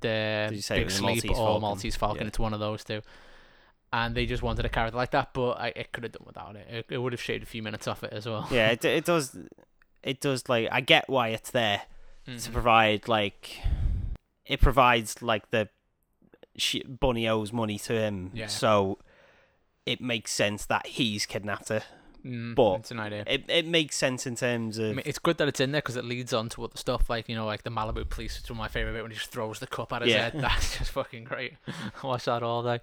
the 0.01 0.47
Did 0.49 0.57
you 0.57 0.63
say 0.63 0.81
it 0.81 0.85
Big 0.85 0.91
Sleep 0.91 1.03
Maltese 1.25 1.31
or 1.31 1.35
Falcon? 1.37 1.61
Maltese 1.61 1.97
Falcon. 1.97 2.23
Yeah. 2.23 2.29
It's 2.29 2.39
one 2.41 2.55
of 2.55 2.61
those 2.61 2.83
two. 2.83 3.03
And 3.93 4.15
they 4.15 4.27
just 4.27 4.43
wanted 4.43 4.65
a 4.65 4.69
character 4.69 4.97
like 4.97 5.13
that, 5.13 5.33
but 5.33 5.53
I, 5.53 5.69
it 5.75 5.93
could 5.93 6.03
have 6.03 6.13
done 6.13 6.25
without 6.27 6.57
it. 6.57 6.67
It, 6.69 6.87
it 6.91 6.99
would 6.99 7.13
have 7.13 7.23
shaved 7.23 7.43
a 7.43 7.47
few 7.47 7.63
minutes 7.63 7.87
off 7.87 8.03
it 8.03 8.13
as 8.13 8.27
well. 8.27 8.47
Yeah, 8.51 8.71
it 8.71 8.85
it 8.85 9.05
does. 9.05 9.37
It 10.03 10.21
does 10.21 10.49
like 10.49 10.69
I 10.71 10.81
get 10.81 11.09
why 11.09 11.29
it's 11.29 11.51
there 11.51 11.83
to 12.27 12.31
Mhm. 12.33 12.53
provide 12.53 13.09
like 13.09 13.61
it 14.45 14.61
provides 14.61 15.23
like 15.23 15.51
the 15.51 15.69
sh- 16.57 16.83
Bunny 16.87 17.29
owes 17.29 17.53
money 17.53 17.79
to 17.81 17.93
him, 17.93 18.31
Yeah. 18.35 18.49
so 18.49 18.99
it 19.87 20.01
makes 20.01 20.33
sense 20.33 20.67
that 20.67 20.87
he's 20.89 21.25
kidnapped 21.27 21.69
her. 21.69 21.83
Mm, 22.25 22.57
But- 22.57 22.81
it's 22.81 22.91
an 22.91 22.99
idea. 23.01 23.23
It 23.27 23.45
it 23.49 23.67
makes 23.67 23.97
sense 23.97 24.27
in 24.27 24.35
terms 24.35 24.81
I 24.81 24.85
of 24.85 24.97
mean, 24.97 25.03
it's 25.07 25.21
good 25.21 25.39
that 25.39 25.47
it's 25.47 25.61
in 25.61 25.71
there 25.71 25.81
because 25.81 25.97
it 25.97 26.05
leads 26.05 26.33
on 26.33 26.49
to 26.51 26.65
other 26.65 26.77
stuff, 26.77 27.09
like 27.09 27.29
you 27.29 27.37
know, 27.37 27.47
like 27.47 27.63
the 27.63 27.71
Malibu 27.71 28.09
Police. 28.09 28.39
It's 28.41 28.51
one 28.51 28.57
of 28.57 28.59
my 28.59 28.69
favorite 28.69 28.95
bit 28.95 29.03
when 29.03 29.13
he 29.13 29.17
just 29.17 29.31
throws 29.31 29.61
the 29.61 29.67
cup 29.69 29.93
at 29.93 30.03
his 30.03 30.11
Yeah. 30.11 30.31
head. 30.31 30.33
That's 30.41 30.77
just 30.79 30.91
fucking 30.91 31.25
great. 31.25 31.55
I 32.03 32.07
watch 32.07 32.25
that 32.25 32.43
all 32.43 32.63
day. 32.65 32.81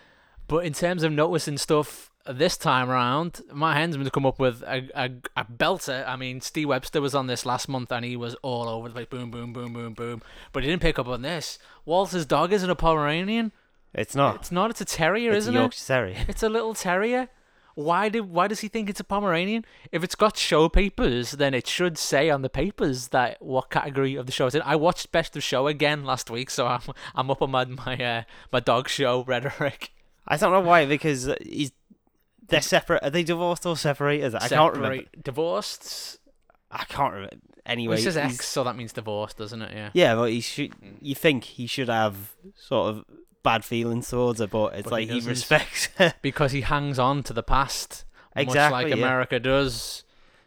But 0.48 0.66
in 0.66 0.74
terms 0.74 1.04
of 1.04 1.12
noticing 1.12 1.58
stuff 1.58 2.12
this 2.26 2.56
time 2.58 2.90
around, 2.90 3.42
my 3.52 3.74
hands 3.76 3.96
going 3.96 4.06
to 4.06 4.12
come 4.12 4.26
up 4.26 4.40
with 4.40 4.62
a, 4.64 4.90
a 4.96 5.10
a 5.42 5.46
belter. 5.46 6.08
I 6.08 6.16
mean, 6.16 6.42
Steve 6.42 6.70
Webster 6.70 7.02
was 7.02 7.14
on 7.16 7.28
this 7.28 7.46
last 7.46 7.68
month 7.68 7.92
and 7.92 8.06
he 8.06 8.16
was 8.16 8.36
all 8.36 8.68
over 8.70 8.88
the 8.90 8.94
place, 8.94 9.08
boom, 9.08 9.32
boom, 9.32 9.52
boom, 9.54 9.74
boom, 9.74 9.94
boom. 9.94 10.22
But 10.52 10.64
he 10.64 10.70
didn't 10.70 10.82
pick 10.82 11.00
up 11.00 11.08
on 11.08 11.22
this. 11.22 11.60
Walter's 11.86 12.26
dog 12.26 12.54
isn't 12.54 12.70
a 12.70 12.76
Pomeranian. 12.76 13.52
it's 13.94 14.16
not. 14.16 14.36
It's 14.36 14.52
not. 14.52 14.70
It's 14.70 14.82
a 14.82 14.86
terrier, 14.86 15.32
It's 15.32 15.40
isn't 15.46 15.56
it? 15.56 15.60
Yorkshire 15.60 15.86
Terrier. 15.86 16.26
It's 16.28 16.44
a 16.44 16.50
little 16.50 16.74
terrier. 16.74 17.30
Why 17.76 18.08
did 18.08 18.30
why 18.30 18.48
does 18.48 18.60
he 18.60 18.68
think 18.68 18.88
it's 18.90 19.00
a 19.00 19.04
Pomeranian? 19.04 19.66
If 19.92 20.04
it's 20.04 20.14
got 20.14 20.38
show 20.38 20.70
papers, 20.70 21.32
then 21.32 21.56
it 21.56 21.66
should 21.66 21.98
say 21.98 22.30
on 22.30 22.44
the 22.44 22.50
papers 22.50 23.08
that 23.08 23.42
what 23.42 23.72
category 23.72 24.16
of 24.16 24.28
the 24.28 24.32
show 24.32 24.46
it's 24.46 24.56
in. 24.56 24.62
I 24.62 24.76
watched 24.76 25.12
Best 25.12 25.36
of 25.36 25.42
Show 25.44 25.66
again 25.68 26.06
last 26.06 26.30
week, 26.30 26.52
so 26.52 26.68
I'm 26.68 26.82
I'm 27.16 27.32
up 27.32 27.42
on 27.42 27.50
my 27.50 27.66
my 27.66 27.98
uh, 27.98 28.24
my 28.52 28.60
dog 28.60 28.90
show 28.90 29.24
rhetoric. 29.24 29.92
I 30.28 30.38
don't 30.38 30.52
know 30.52 30.62
why 30.62 30.86
because 30.86 31.30
he's 31.42 31.72
they're 32.48 32.62
separate. 32.62 33.04
Are 33.04 33.10
they 33.10 33.24
divorced 33.24 33.66
or 33.66 33.76
separated? 33.78 34.36
I 34.36 34.48
can't 34.48 34.74
remember. 34.76 35.04
Divorced. 35.22 36.20
I 36.72 36.86
can't 36.86 37.14
remember. 37.14 37.36
Anyway, 37.66 37.92
Well, 37.92 38.00
it 38.00 38.04
says 38.04 38.16
he's- 38.16 38.34
X, 38.36 38.48
so 38.48 38.64
that 38.66 38.76
means 38.76 38.92
divorced, 38.94 39.38
doesn't 39.38 39.62
it? 39.62 39.72
Yeah. 39.74 39.90
Yeah, 39.94 40.16
but 40.16 40.32
he 40.32 40.42
should. 40.42 40.72
Mm. 40.72 40.96
You 41.02 41.16
think 41.16 41.44
he 41.46 41.66
should 41.68 41.88
have 41.88 42.34
sort 42.56 42.90
of 42.90 43.06
bad 43.44 43.64
feelings 43.64 44.10
towards 44.10 44.40
her, 44.40 44.48
but 44.48 44.74
it's 44.76 44.90
But 44.90 45.02
he 45.02 45.06
like 45.06 45.10
he, 45.14 45.20
doesn't. 45.20 45.30
respects 45.30 45.86
her. 45.98 46.14
Because 46.22 46.52
he 46.52 46.62
hangs 46.62 47.00
on 47.00 47.24
to 47.24 47.34
the 47.34 47.44
past, 47.44 48.04
much 48.36 48.44
Exactly, 48.48 48.84
like 48.84 48.88
yeah. 48.90 48.96
America 49.02 49.40
does. 49.40 50.04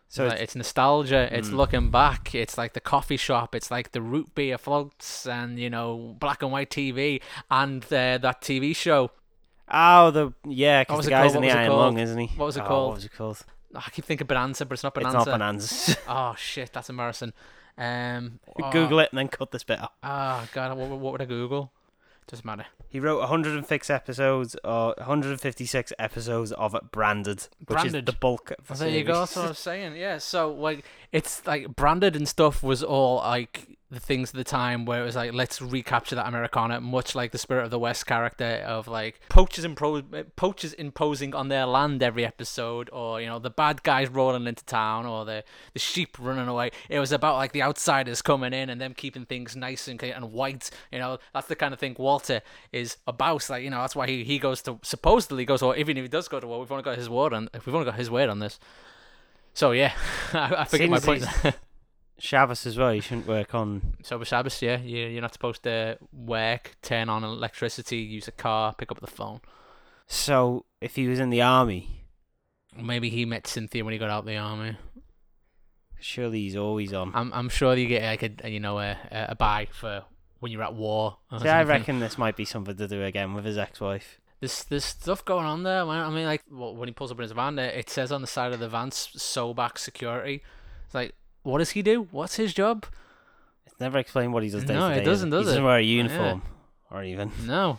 So 0.09 0.27
it's, 0.27 0.41
it's 0.43 0.57
nostalgia. 0.57 1.29
It's 1.35 1.49
Mm. 1.49 1.55
looking 1.57 1.91
back. 1.91 2.35
It's 2.35 2.57
like 2.59 2.75
the 2.75 2.81
coffee 2.81 3.17
shop. 3.17 3.55
It's 3.55 3.71
like 3.71 3.93
the 3.93 4.03
root 4.03 4.35
beer 4.35 4.59
floats 4.59 5.27
and 5.27 5.59
you 5.59 5.71
know 5.71 6.17
black 6.21 6.43
and 6.43 6.53
white 6.53 6.71
TV 6.71 7.21
and 7.51 7.83
uh, 7.85 8.19
that 8.19 8.41
TV 8.43 8.75
show. 8.77 9.11
Oh 9.71 10.11
the 10.11 10.33
yeah, 10.47 10.79
What 10.81 10.87
because 10.89 10.97
was 10.99 11.07
the 11.07 11.11
it 11.13 11.15
guy's 11.15 11.33
called? 11.33 11.37
in 11.37 11.43
the 11.43 11.47
was 11.49 11.55
it 11.55 11.59
Iron 11.59 11.69
called? 11.71 11.81
Lung, 11.81 11.99
isn't 11.99 12.19
he? 12.19 12.27
What 12.39 12.47
was 12.47 12.57
it 12.57 12.63
Oh, 12.63 12.67
called? 12.67 12.89
What 12.89 12.95
was 12.97 13.05
it 13.05 13.13
called? 13.15 13.45
Oh, 13.75 13.83
I 13.87 13.91
keep 13.91 14.05
thinking 14.05 14.27
Bonanza, 14.27 14.65
but 14.65 14.75
it's 14.75 14.83
not 14.83 14.95
Bonanza. 14.95 15.19
It's 15.19 15.27
not 15.27 15.33
Bonanza. 15.39 15.97
Oh 16.09 16.35
shit, 16.39 16.73
that's 16.73 16.89
embarrassing. 16.91 17.33
Um, 17.79 18.41
oh, 18.63 18.71
Google 18.73 19.01
it 19.01 19.11
and 19.13 19.19
then 19.19 19.29
cut 19.29 19.51
this 19.51 19.65
bit 19.65 19.81
out. 19.81 19.93
Oh 20.03 20.47
god, 20.53 20.77
what, 20.77 20.89
what 20.91 21.13
would 21.13 21.23
I 21.23 21.27
Google? 21.27 21.73
Doesn't 22.29 22.45
matter. 22.45 22.67
He 22.89 22.99
wrote 22.99 23.21
106 23.21 23.89
episodes 23.91 24.57
or 24.65 24.95
156 24.99 25.93
episodes 25.99 26.51
of 26.53 26.75
branded, 26.91 27.47
which 27.67 27.85
is 27.85 27.93
the 27.93 28.17
bulk. 28.19 28.51
Of 28.53 28.67
the 28.67 28.73
Well, 28.73 28.79
there 28.81 28.89
you 28.89 29.05
go. 29.05 29.13
series. 29.13 29.19
That's 29.29 29.37
what 29.37 29.45
I 29.45 29.49
was 29.49 29.59
saying. 29.59 29.97
Yeah. 29.97 30.19
So 30.19 30.53
like, 30.53 30.85
it's 31.13 31.47
like 31.47 31.77
branded 31.77 32.17
and 32.17 32.27
stuff 32.29 32.63
was 32.65 32.83
all 32.83 33.17
like 33.19 33.76
the 33.89 34.01
things 34.01 34.31
at 34.31 34.35
the 34.35 34.45
time 34.45 34.85
where 34.85 35.03
it 35.03 35.05
was 35.05 35.15
like, 35.15 35.33
let's 35.33 35.63
recapture 35.63 36.17
that 36.17 36.27
Americana, 36.27 36.81
much 36.81 37.15
like 37.15 37.31
the 37.31 37.39
Spirit 37.39 37.65
of 37.65 37.71
the 37.71 37.79
West 37.79 38.05
character 38.05 38.65
of 38.67 38.89
like 38.89 39.21
poachers 39.29 39.65
impro- 39.65 40.27
poachers 40.35 40.73
imposing 40.73 41.35
on 41.37 41.49
their 41.49 41.67
land 41.67 42.03
every 42.03 42.27
episode, 42.27 42.91
or 42.93 43.21
you 43.21 43.27
know 43.29 43.39
the 43.39 43.51
bad 43.51 43.85
guys 43.85 44.09
rolling 44.09 44.47
into 44.47 44.65
town, 44.65 45.07
or 45.07 45.25
the 45.25 45.45
the 45.73 45.79
sheep 45.79 46.17
running 46.19 46.49
away. 46.49 46.71
It 46.89 46.99
was 46.99 47.13
about 47.13 47.37
like 47.37 47.53
the 47.53 47.63
outsiders 47.63 48.23
coming 48.23 48.53
in 48.53 48.71
and 48.71 48.81
them 48.81 48.93
keeping 48.93 49.25
things 49.25 49.55
nice 49.55 49.87
and 49.87 50.03
and 50.03 50.33
white. 50.33 50.71
You 50.91 50.99
know, 50.99 51.19
that's 51.33 51.47
the 51.47 51.57
kind 51.57 51.73
of 51.73 51.79
thing 51.79 51.95
Walter 51.99 52.43
is 52.73 52.97
about. 53.07 53.49
Like 53.49 53.63
you 53.63 53.71
know, 53.71 53.83
that's 53.83 53.95
why 53.95 54.09
he, 54.09 54.25
he 54.25 54.41
goes 54.41 54.63
to 54.63 54.81
supposedly 54.83 55.45
goes 55.45 55.63
war. 55.63 55.77
Even 55.77 55.97
if 55.97 56.03
he 56.03 56.09
does 56.09 56.27
go 56.27 56.41
to 56.41 56.47
war, 56.47 56.59
we've 56.59 56.73
only 56.73 56.83
got 56.83 56.97
his 56.97 57.09
word 57.09 57.33
on. 57.33 57.49
We've 57.55 57.75
only 57.75 57.85
got 57.85 57.95
his 57.95 58.11
word 58.11 58.29
on 58.29 58.41
this. 58.41 58.59
So 59.55 59.71
yeah, 59.71 59.93
I, 60.33 60.55
I 60.59 60.65
figured 60.65 60.91
my 60.91 60.99
point. 60.99 61.25
Shabbos 62.19 62.67
as 62.67 62.77
well. 62.79 62.95
You 62.95 63.01
shouldn't 63.03 63.27
work 63.27 63.55
on. 63.55 63.97
so 64.03 64.19
with 64.19 64.29
Shabbos, 64.29 64.61
yeah, 64.63 64.79
you 64.79 65.07
you're 65.07 65.21
not 65.23 65.33
supposed 65.35 65.63
to 65.65 65.99
work, 66.13 66.77
turn 66.83 67.09
on 67.09 67.23
electricity, 67.25 67.99
use 67.99 68.27
a 68.29 68.33
car, 68.33 68.75
pick 68.75 68.91
up 68.91 69.01
the 69.01 69.07
phone. 69.07 69.41
So 70.07 70.65
if 70.81 70.97
he 70.97 71.09
was 71.09 71.19
in 71.21 71.31
the 71.31 71.43
army, 71.43 72.05
Maybe 72.79 73.09
he 73.09 73.25
met 73.25 73.47
Cynthia 73.47 73.83
when 73.85 73.93
he 73.93 73.99
got 73.99 74.11
out 74.11 74.21
of 74.21 74.27
the 74.27 74.37
army. 74.37 74.77
surely 75.99 76.41
he's 76.43 76.57
always 76.57 76.93
on. 76.93 77.11
I'm 77.15 77.33
I'm 77.33 77.49
sure 77.49 77.75
you 77.75 77.87
get 77.87 78.03
like 78.03 78.43
a 78.45 78.51
you 78.51 78.61
know 78.61 78.79
a 78.79 78.97
a 79.11 79.35
buy 79.35 79.67
for 79.73 80.05
when 80.41 80.53
you're 80.53 80.63
at 80.63 80.75
war. 80.75 81.17
See, 81.41 81.49
I 81.49 81.63
reckon 81.63 82.01
this 82.01 82.19
might 82.19 82.37
be 82.37 82.45
something 82.45 82.77
to 82.77 82.87
do 82.87 83.03
again 83.03 83.33
with 83.35 83.45
his 83.47 83.57
ex-wife. 83.57 84.21
There's 84.41 84.65
there's 84.65 84.85
stuff 84.85 85.25
going 85.25 85.47
on 85.47 85.63
there. 85.63 85.83
I 85.85 86.11
mean, 86.11 86.27
like 86.27 86.43
when 86.51 86.87
he 86.89 86.93
pulls 86.93 87.11
up 87.11 87.19
in 87.19 87.23
his 87.23 87.33
van, 87.33 87.57
there 87.57 87.71
it 87.71 87.89
says 87.89 88.13
on 88.13 88.21
the 88.21 88.27
side 88.27 88.53
of 88.53 88.61
the 88.61 88.69
van 88.69 88.89
"S- 88.89 89.09
"Sobchak 89.17 89.79
Security." 89.79 90.43
It's 90.85 90.95
like, 90.95 91.15
what 91.47 91.59
does 91.59 91.71
he 91.71 91.83
do? 91.83 92.09
What's 92.11 92.37
his 92.37 92.53
job? 92.55 92.87
It's 93.67 93.79
never 93.81 93.99
explained 93.99 94.33
what 94.33 94.43
he 94.43 94.51
does 94.51 94.65
No, 94.65 94.89
to 94.91 94.95
it 94.97 95.05
doesn't, 95.05 95.29
He 95.29 95.37
does 95.37 95.47
doesn't 95.47 95.63
it? 95.63 95.65
wear 95.67 95.79
a 95.79 95.83
Yeah. 95.83 96.03
uniform 96.03 96.43
or 96.91 97.03
even. 97.03 97.33
No, 97.47 97.79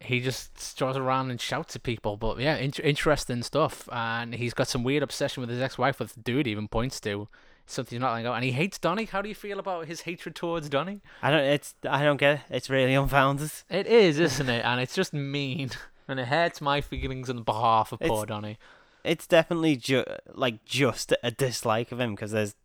he 0.00 0.20
just 0.20 0.58
strolls 0.60 0.96
around 0.96 1.30
and 1.30 1.40
shouts 1.40 1.76
at 1.76 1.82
people. 1.82 2.16
But 2.16 2.38
yeah, 2.40 2.56
in- 2.56 2.72
interesting 2.82 3.42
stuff. 3.42 3.88
And 3.92 4.34
he's 4.34 4.54
got 4.54 4.68
some 4.68 4.82
weird 4.84 5.02
obsession 5.02 5.40
with 5.42 5.50
his 5.50 5.60
ex-wife, 5.60 5.98
with 6.00 6.14
the 6.14 6.20
dude 6.20 6.46
even 6.46 6.68
points 6.68 7.00
to 7.00 7.28
something 7.66 7.96
he's 7.96 8.00
not 8.00 8.12
letting 8.12 8.24
go. 8.24 8.32
And 8.32 8.44
he 8.44 8.52
hates 8.52 8.78
Donny. 8.78 9.04
How 9.04 9.20
do 9.22 9.28
you 9.28 9.34
feel 9.34 9.58
about 9.58 9.86
his 9.86 10.02
hatred 10.02 10.34
towards 10.34 10.68
Donny? 10.68 11.00
I 11.22 11.30
don't. 11.30 11.44
It's. 11.44 11.74
I 11.88 12.02
don't 12.02 12.16
get 12.16 12.34
it. 12.36 12.40
It's 12.50 12.70
really 12.70 12.94
unfounded. 13.02 13.50
It 13.68 13.86
is, 13.86 14.18
isn't 14.18 14.48
it? 14.48 14.64
And 14.64 14.80
it's 14.80 14.94
just 14.94 15.12
mean. 15.12 15.70
And 16.08 16.18
it 16.18 16.26
hurts 16.26 16.60
my 16.60 16.80
feelings 16.80 17.30
on 17.30 17.44
behalf 17.44 17.92
of 17.92 18.00
poor 18.00 18.24
It's- 18.24 18.26
Donny. 18.26 18.58
It's 19.04 19.28
definitely 19.28 19.76
ju- 19.76 20.04
like 20.34 20.64
just 20.64 21.14
a 21.22 21.30
dislike 21.30 21.92
of 21.92 22.00
him 22.00 22.16
because 22.16 22.32
there's 22.32 22.56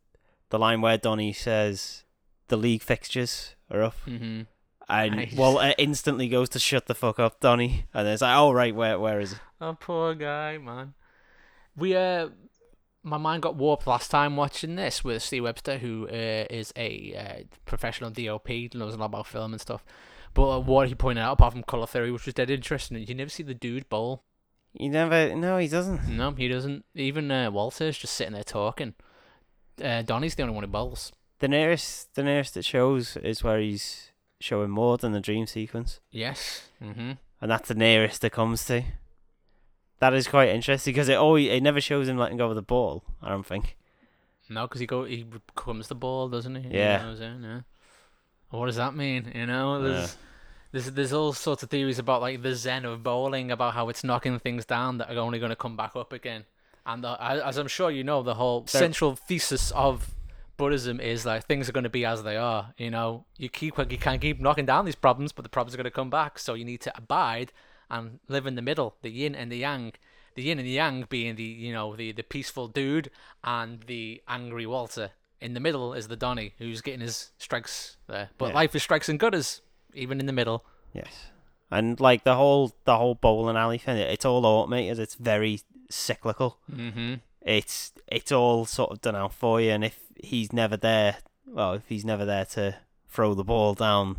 the 0.56 0.60
line 0.60 0.80
where 0.80 0.98
Donny 0.98 1.34
says 1.34 2.04
the 2.48 2.56
league 2.56 2.82
fixtures 2.82 3.56
are 3.70 3.84
up, 3.84 3.96
hmm 4.06 4.44
and 4.88 5.16
Nice. 5.16 5.34
well, 5.36 5.60
it 5.60 5.76
instantly 5.80 6.28
goes 6.28 6.48
to 6.50 6.60
shut 6.60 6.86
the 6.86 6.94
fuck 6.96 7.20
up, 7.20 7.40
Donny, 7.40 7.86
and 7.94 8.08
it's 8.08 8.22
like, 8.22 8.38
oh 8.38 8.52
right, 8.52 8.74
where 8.74 8.98
where 9.00 9.20
is 9.20 9.34
it? 9.34 9.40
Oh, 9.60 9.76
poor 9.80 10.14
guy, 10.16 10.58
man. 10.58 10.94
We 11.76 11.96
uh, 11.96 12.30
my 13.04 13.18
mind 13.18 13.42
got 13.42 13.56
warped 13.56 13.88
last 13.88 14.12
time 14.12 14.36
watching 14.38 14.76
this 14.76 15.04
with 15.04 15.24
Steve 15.24 15.44
Webster, 15.44 15.80
who 15.80 16.08
uh, 16.08 16.46
is 16.50 16.72
a 16.78 17.16
uh, 17.16 17.44
professional 17.66 18.12
DOP, 18.12 18.48
knows 18.76 18.94
a 18.94 18.98
lot 18.98 19.08
about 19.08 19.28
film 19.28 19.54
and 19.54 19.62
stuff. 19.62 19.84
But 20.34 20.50
uh, 20.50 20.60
what 20.60 20.88
he 20.88 20.96
pointed 20.96 21.22
out, 21.22 21.34
apart 21.34 21.54
from 21.54 21.64
color 21.64 21.88
theory, 21.88 22.12
which 22.12 22.26
was 22.26 22.34
dead 22.36 22.50
interesting, 22.50 22.98
you 22.98 23.16
never 23.16 23.30
see 23.30 23.44
the 23.44 23.54
dude 23.54 23.90
bowl. 23.90 24.24
You 24.74 24.90
never. 24.90 25.36
No, 25.36 25.58
he 25.58 25.68
doesn't. 25.68 26.08
No, 26.08 26.32
he 26.32 26.48
doesn't. 26.48 26.86
Even 26.94 27.32
uh, 27.32 27.50
Walter's 27.50 27.98
just 27.98 28.14
sitting 28.14 28.34
there 28.34 28.44
talking. 28.44 28.94
Uh, 29.84 30.02
Donnie's 30.02 30.36
the 30.36 30.44
only 30.44 30.56
one 30.56 30.64
who 30.64 30.70
bowls. 30.70 31.12
The 31.40 31.48
nearest, 31.48 32.14
the 32.16 32.24
nearest 32.24 32.56
it 32.58 32.66
shows 32.66 33.18
is 33.18 33.44
where 33.44 33.60
he's 33.60 34.12
showing 34.40 34.70
more 34.70 34.98
than 34.98 35.12
the 35.12 35.20
dream 35.20 35.48
sequence, 35.48 36.00
Yes. 36.12 36.70
Mm-hmm. 36.82 37.12
and 37.42 37.52
that's 37.52 37.68
the 37.68 37.76
nearest 37.76 38.24
it 38.24 38.32
comes 38.32 38.66
to. 38.66 38.84
That 40.00 40.14
is 40.14 40.28
quite 40.28 40.50
interesting 40.50 40.94
because 40.94 41.10
it 41.10 41.16
always 41.16 41.50
it 41.50 41.64
never 41.64 41.80
shows 41.82 42.08
him 42.08 42.18
letting 42.18 42.38
go 42.38 42.50
of 42.50 42.56
the 42.56 42.62
ball. 42.62 43.04
I 43.22 43.30
don't 43.30 43.46
think. 43.46 43.78
No, 44.50 44.68
because 44.68 44.80
he 44.82 44.86
go 44.88 45.06
he 45.06 45.24
becomes 45.24 45.88
the 45.88 45.96
ball, 45.96 46.28
doesn't 46.30 46.56
he? 46.56 46.70
Yeah. 46.78 47.16
yeah. 47.20 47.62
What 48.50 48.68
does 48.68 48.76
that 48.76 48.96
mean? 48.96 49.32
You 49.34 49.46
know, 49.48 49.82
there's 49.82 50.18
there's 50.72 50.92
there's 50.92 51.14
all 51.14 51.34
sorts 51.34 51.64
of 51.64 51.70
theories 51.70 51.98
about 51.98 52.22
like 52.22 52.42
the 52.42 52.56
zen 52.56 52.86
of 52.86 53.04
bowling, 53.04 53.52
about 53.52 53.74
how 53.74 53.90
it's 53.90 54.04
knocking 54.04 54.38
things 54.40 54.66
down 54.66 54.98
that 55.00 55.10
are 55.10 55.18
only 55.20 55.40
going 55.40 55.50
to 55.50 55.56
come 55.56 55.76
back 55.78 55.96
up 55.96 56.12
again. 56.14 56.44
And 56.86 57.04
the, 57.04 57.18
as 57.20 57.58
I'm 57.58 57.68
sure 57.68 57.90
you 57.90 58.04
know, 58.04 58.22
the 58.24 58.36
whole 58.36 58.66
central 58.68 59.16
thesis 59.16 59.72
of 59.72 60.12
Buddhism 60.58 61.00
is 61.00 61.24
that 61.24 61.44
things 61.46 61.68
are 61.68 61.72
going 61.72 61.84
to 61.84 61.90
be 61.90 62.06
as 62.06 62.24
they 62.24 62.38
are. 62.38 62.74
You 62.78 62.92
know, 62.92 63.26
you 63.38 63.50
keep 63.50 63.78
you 63.92 63.98
can't 63.98 64.22
keep 64.22 64.40
knocking 64.40 64.66
down 64.66 64.86
these 64.86 64.96
problems, 64.96 65.32
but 65.32 65.44
the 65.44 65.50
problems 65.50 65.74
are 65.74 65.78
going 65.78 65.86
to 65.86 65.92
come 65.92 66.10
back. 66.10 66.38
So 66.40 66.54
you 66.54 66.64
need 66.64 66.82
to 66.82 66.96
abide 66.98 67.52
and 67.90 68.20
live 68.28 68.46
in 68.48 68.56
the 68.56 68.62
middle, 68.62 68.96
the 69.02 69.10
yin 69.10 69.36
and 69.36 69.52
the 69.52 69.58
yang. 69.58 69.94
The 70.36 70.44
yin 70.44 70.60
and 70.60 70.68
the 70.68 70.72
yang 70.72 71.06
being 71.10 71.36
the 71.36 71.44
you 71.44 71.74
know 71.74 71.96
the 71.96 72.12
the 72.12 72.24
peaceful 72.24 72.68
dude 72.68 73.10
and 73.44 73.82
the 73.84 74.22
angry 74.28 74.66
Walter. 74.66 75.12
In 75.42 75.54
the 75.54 75.60
middle 75.60 75.94
is 75.94 76.08
the 76.08 76.16
Donny 76.16 76.54
who's 76.58 76.82
getting 76.82 77.02
his 77.02 77.32
strikes 77.38 77.98
there. 78.08 78.30
But 78.38 78.50
Yeah. 78.50 78.56
life 78.56 78.76
is 78.76 78.84
strikes 78.84 79.10
and 79.10 79.20
gutters, 79.20 79.62
even 79.94 80.20
in 80.20 80.26
the 80.26 80.34
middle. 80.34 80.64
Yes, 80.94 81.28
and 81.72 82.00
like 82.00 82.24
the 82.24 82.36
whole 82.36 82.74
the 82.86 82.98
whole 82.98 83.16
bowling 83.16 83.58
alley 83.58 83.78
thing, 83.78 83.98
it's 83.98 84.26
all 84.26 84.46
automated. 84.46 85.00
It's 85.00 85.16
very 85.16 85.62
cyclical. 85.90 86.58
Mm-hmm. 86.72 87.16
It's 87.42 87.92
it's 88.08 88.32
all 88.32 88.66
sort 88.66 88.92
of 88.92 89.02
done 89.02 89.16
out 89.16 89.34
for 89.34 89.60
you, 89.62 89.72
and 89.72 89.84
if 89.84 90.00
he's 90.24 90.54
never 90.54 90.78
there, 90.78 91.18
well, 91.48 91.74
if 91.74 91.88
he's 91.88 92.06
never 92.06 92.26
there 92.26 92.46
to 92.46 92.78
throw 93.10 93.34
the 93.34 93.44
ball 93.44 93.74
down 93.74 94.18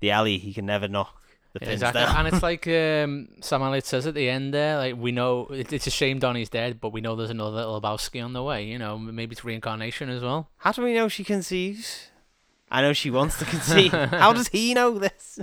the 0.00 0.10
alley, 0.10 0.38
he 0.38 0.52
can 0.52 0.66
never 0.66 0.88
knock 0.88 1.22
the 1.52 1.60
pins 1.60 1.74
exactly. 1.74 2.02
down. 2.02 2.26
and 2.26 2.34
it's 2.34 2.42
like 2.42 2.66
um, 2.66 3.28
Sam 3.40 3.62
Elliott 3.62 3.86
says 3.86 4.06
at 4.06 4.14
the 4.14 4.28
end 4.28 4.52
there, 4.52 4.76
like 4.76 4.96
we 4.96 5.12
know 5.12 5.46
it, 5.46 5.72
it's 5.72 5.86
a 5.86 5.90
shame 5.90 6.18
Donny's 6.18 6.48
dead, 6.48 6.80
but 6.80 6.92
we 6.92 7.00
know 7.00 7.16
there's 7.16 7.30
another 7.30 7.56
little 7.56 7.80
Lebowski 7.80 8.22
on 8.24 8.32
the 8.32 8.42
way. 8.42 8.64
You 8.64 8.78
know, 8.78 8.98
maybe 8.98 9.32
it's 9.32 9.44
reincarnation 9.44 10.08
as 10.08 10.22
well. 10.22 10.50
How 10.58 10.72
do 10.72 10.82
we 10.82 10.94
know 10.94 11.08
she 11.08 11.24
conceives? 11.24 12.08
I 12.70 12.82
know 12.82 12.92
she 12.92 13.10
wants 13.10 13.38
to 13.38 13.44
conceive. 13.46 13.92
How 13.92 14.32
does 14.32 14.48
he 14.48 14.74
know 14.74 14.98
this? 14.98 15.40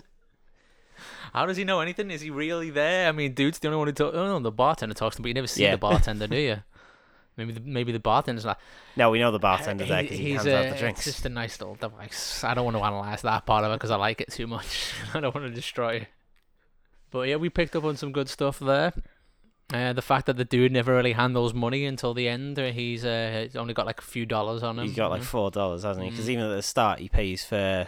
How 1.35 1.45
does 1.45 1.57
he 1.57 1.65
know 1.65 1.81
anything? 1.81 2.09
Is 2.11 2.21
he 2.21 2.29
really 2.29 2.69
there? 2.69 3.09
I 3.09 3.11
mean, 3.11 3.33
dude's 3.33 3.59
the 3.59 3.67
only 3.67 3.77
one 3.77 3.87
who 3.87 3.93
talks. 3.93 4.15
Oh 4.15 4.25
no, 4.25 4.39
the 4.39 4.51
bartender 4.51 4.95
talks 4.95 5.15
to 5.15 5.19
him, 5.19 5.23
but 5.23 5.27
you 5.27 5.33
never 5.33 5.47
see 5.47 5.63
Yeah. 5.63 5.71
the 5.71 5.77
bartender, 5.89 6.27
do 6.27 6.37
you? 6.37 6.63
Maybe 7.37 7.51
the, 7.51 7.59
maybe 7.59 7.91
the 7.91 7.99
bartender's 7.99 8.45
like 8.45 8.55
No, 8.95 9.09
we 9.11 9.19
know 9.19 9.31
the 9.31 9.39
bartender's 9.39 9.89
there 9.89 10.01
because 10.03 10.17
he, 10.17 10.31
hands 10.31 10.47
out 10.47 10.67
uh, 10.67 10.69
the 10.69 10.75
drinks. 10.79 11.05
It's 11.05 11.17
just 11.17 11.25
a 11.25 11.29
nice 11.29 11.59
little 11.59 11.75
device. 11.75 12.43
I 12.45 12.53
don't 12.53 12.63
want 12.63 12.77
to 12.77 12.83
analyze 12.83 13.21
that 13.23 13.45
part 13.45 13.65
of 13.65 13.71
it 13.73 13.75
because 13.75 13.91
I 13.91 13.97
like 13.97 14.21
it 14.21 14.31
too 14.31 14.47
much. 14.47 14.93
I 15.13 15.19
don't 15.19 15.35
want 15.35 15.45
to 15.45 15.53
destroy 15.53 15.95
it. 15.95 16.07
But 17.11 17.27
yeah, 17.27 17.35
we 17.35 17.49
picked 17.49 17.75
up 17.75 17.83
on 17.83 17.97
some 17.97 18.13
good 18.13 18.29
stuff 18.29 18.59
there. 18.59 18.93
Uh, 19.73 19.91
the 19.93 20.01
fact 20.01 20.27
that 20.27 20.37
the 20.37 20.45
dude 20.45 20.71
never 20.71 20.95
really 20.95 21.13
handles 21.13 21.53
money 21.53 21.85
until 21.85 22.13
the 22.13 22.29
end. 22.29 22.57
uh, 22.57 22.71
He's 22.71 23.03
uh, 23.03 23.47
only 23.55 23.73
got 23.73 23.85
like 23.85 23.99
a 23.99 24.03
few 24.03 24.25
dollars 24.25 24.63
on 24.63 24.79
him. 24.79 24.85
He's 24.87 24.95
got 24.95 25.09
like 25.09 25.23
four 25.23 25.51
dollars, 25.51 25.83
hasn't 25.83 26.05
he? 26.05 26.11
Because 26.11 26.27
Mm. 26.27 26.31
even 26.31 26.45
at 26.45 26.55
the 26.55 26.61
start, 26.61 26.99
he 26.99 27.09
pays 27.09 27.43
for 27.43 27.87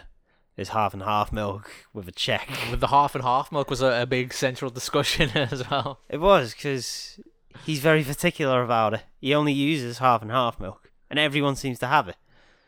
his 0.58 0.70
half 0.70 0.94
and 0.94 1.04
half 1.04 1.32
milk 1.32 1.72
with 1.94 2.08
a 2.08 2.12
check. 2.12 2.50
with 2.72 2.82
the 2.82 2.88
half 2.88 3.16
and 3.16 3.24
half 3.24 3.52
milk 3.52 3.70
was 3.70 3.82
a, 3.82 4.02
a 4.02 4.06
big 4.06 4.34
central 4.34 4.70
discussion 4.72 5.30
as 5.36 5.70
well. 5.70 6.00
It 6.10 6.20
was 6.20 6.54
because 6.54 7.20
he's 7.66 7.80
very 7.80 8.04
particular 8.04 8.64
about 8.64 8.96
it. 8.96 9.04
He 9.22 9.34
only 9.34 9.54
uses 9.54 10.00
half 10.00 10.22
and 10.22 10.32
half 10.32 10.60
milk, 10.60 10.92
and 11.10 11.20
everyone 11.20 11.56
seems 11.56 11.80
to 11.80 11.88
have 11.88 12.10
it. 12.10 12.18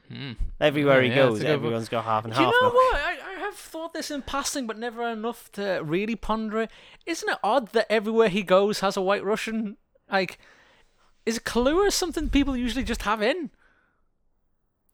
Hmm. 0.07 0.33
Everywhere 0.59 1.01
Yeah, 1.03 1.09
he 1.09 1.09
yeah, 1.09 1.27
goes, 1.27 1.39
good 1.39 1.47
everyone's 1.47 1.89
got 1.89 2.05
half 2.05 2.25
and 2.25 2.33
half. 2.33 2.39
Do 2.39 2.45
you 2.45 2.51
know 2.51 2.61
milk. 2.61 2.73
what? 2.73 2.95
I, 2.95 3.17
I 3.35 3.39
have 3.41 3.55
thought 3.55 3.93
this 3.93 4.09
in 4.09 4.21
passing, 4.21 4.65
but 4.65 4.77
never 4.77 5.07
enough 5.07 5.51
to 5.53 5.81
really 5.83 6.15
ponder 6.15 6.61
it. 6.61 6.71
Isn't 7.05 7.29
it 7.29 7.37
odd 7.43 7.73
that 7.73 7.91
everywhere 7.91 8.29
he 8.29 8.41
goes 8.43 8.79
has 8.79 8.97
a 8.97 9.01
White 9.01 9.23
Russian? 9.23 9.77
Like, 10.11 10.39
is 11.25 11.37
Kahlua 11.39 11.91
something 11.91 12.29
people 12.29 12.57
usually 12.57 12.83
just 12.83 13.03
have 13.03 13.21
in? 13.21 13.51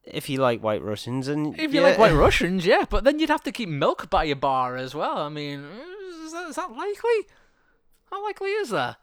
If 0.07 0.29
you 0.29 0.39
like 0.39 0.61
White 0.61 0.81
Russians, 0.83 1.27
and 1.27 1.59
If 1.59 1.73
you 1.73 1.81
yeah, 1.81 1.87
like 1.87 1.97
White 1.97 2.13
Russians, 2.13 2.65
yeah, 2.65 2.85
but 2.89 3.03
then 3.03 3.19
you'd 3.19 3.29
have 3.29 3.43
to 3.43 3.51
keep 3.51 3.69
milk 3.69 4.09
by 4.09 4.23
your 4.25 4.35
bar 4.35 4.75
as 4.77 4.93
well. 4.93 5.17
I 5.17 5.29
mean, 5.29 5.65
is 6.25 6.31
that, 6.33 6.49
is 6.49 6.55
that 6.57 6.71
likely? 6.71 7.27
How 8.11 8.23
likely 8.23 8.49
is 8.51 8.69
that? 8.69 8.97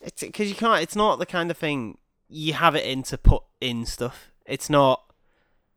it's 0.00 0.22
because 0.22 0.48
you 0.48 0.54
can't. 0.54 0.82
It's 0.82 0.96
not 0.96 1.18
the 1.18 1.26
kind 1.26 1.50
of 1.50 1.56
thing 1.56 1.98
you 2.28 2.52
have 2.54 2.74
it 2.74 2.84
in 2.84 3.02
to 3.04 3.18
put 3.18 3.42
in 3.60 3.86
stuff. 3.86 4.30
It's 4.46 4.68
not. 4.68 5.02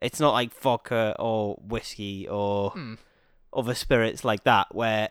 It's 0.01 0.19
not 0.19 0.33
like 0.33 0.53
vodka 0.53 1.15
or 1.17 1.55
whiskey 1.55 2.27
or 2.27 2.71
Hmm. 2.71 2.95
other 3.53 3.73
spirits 3.73 4.23
like 4.23 4.43
that 4.43 4.75
where 4.75 5.09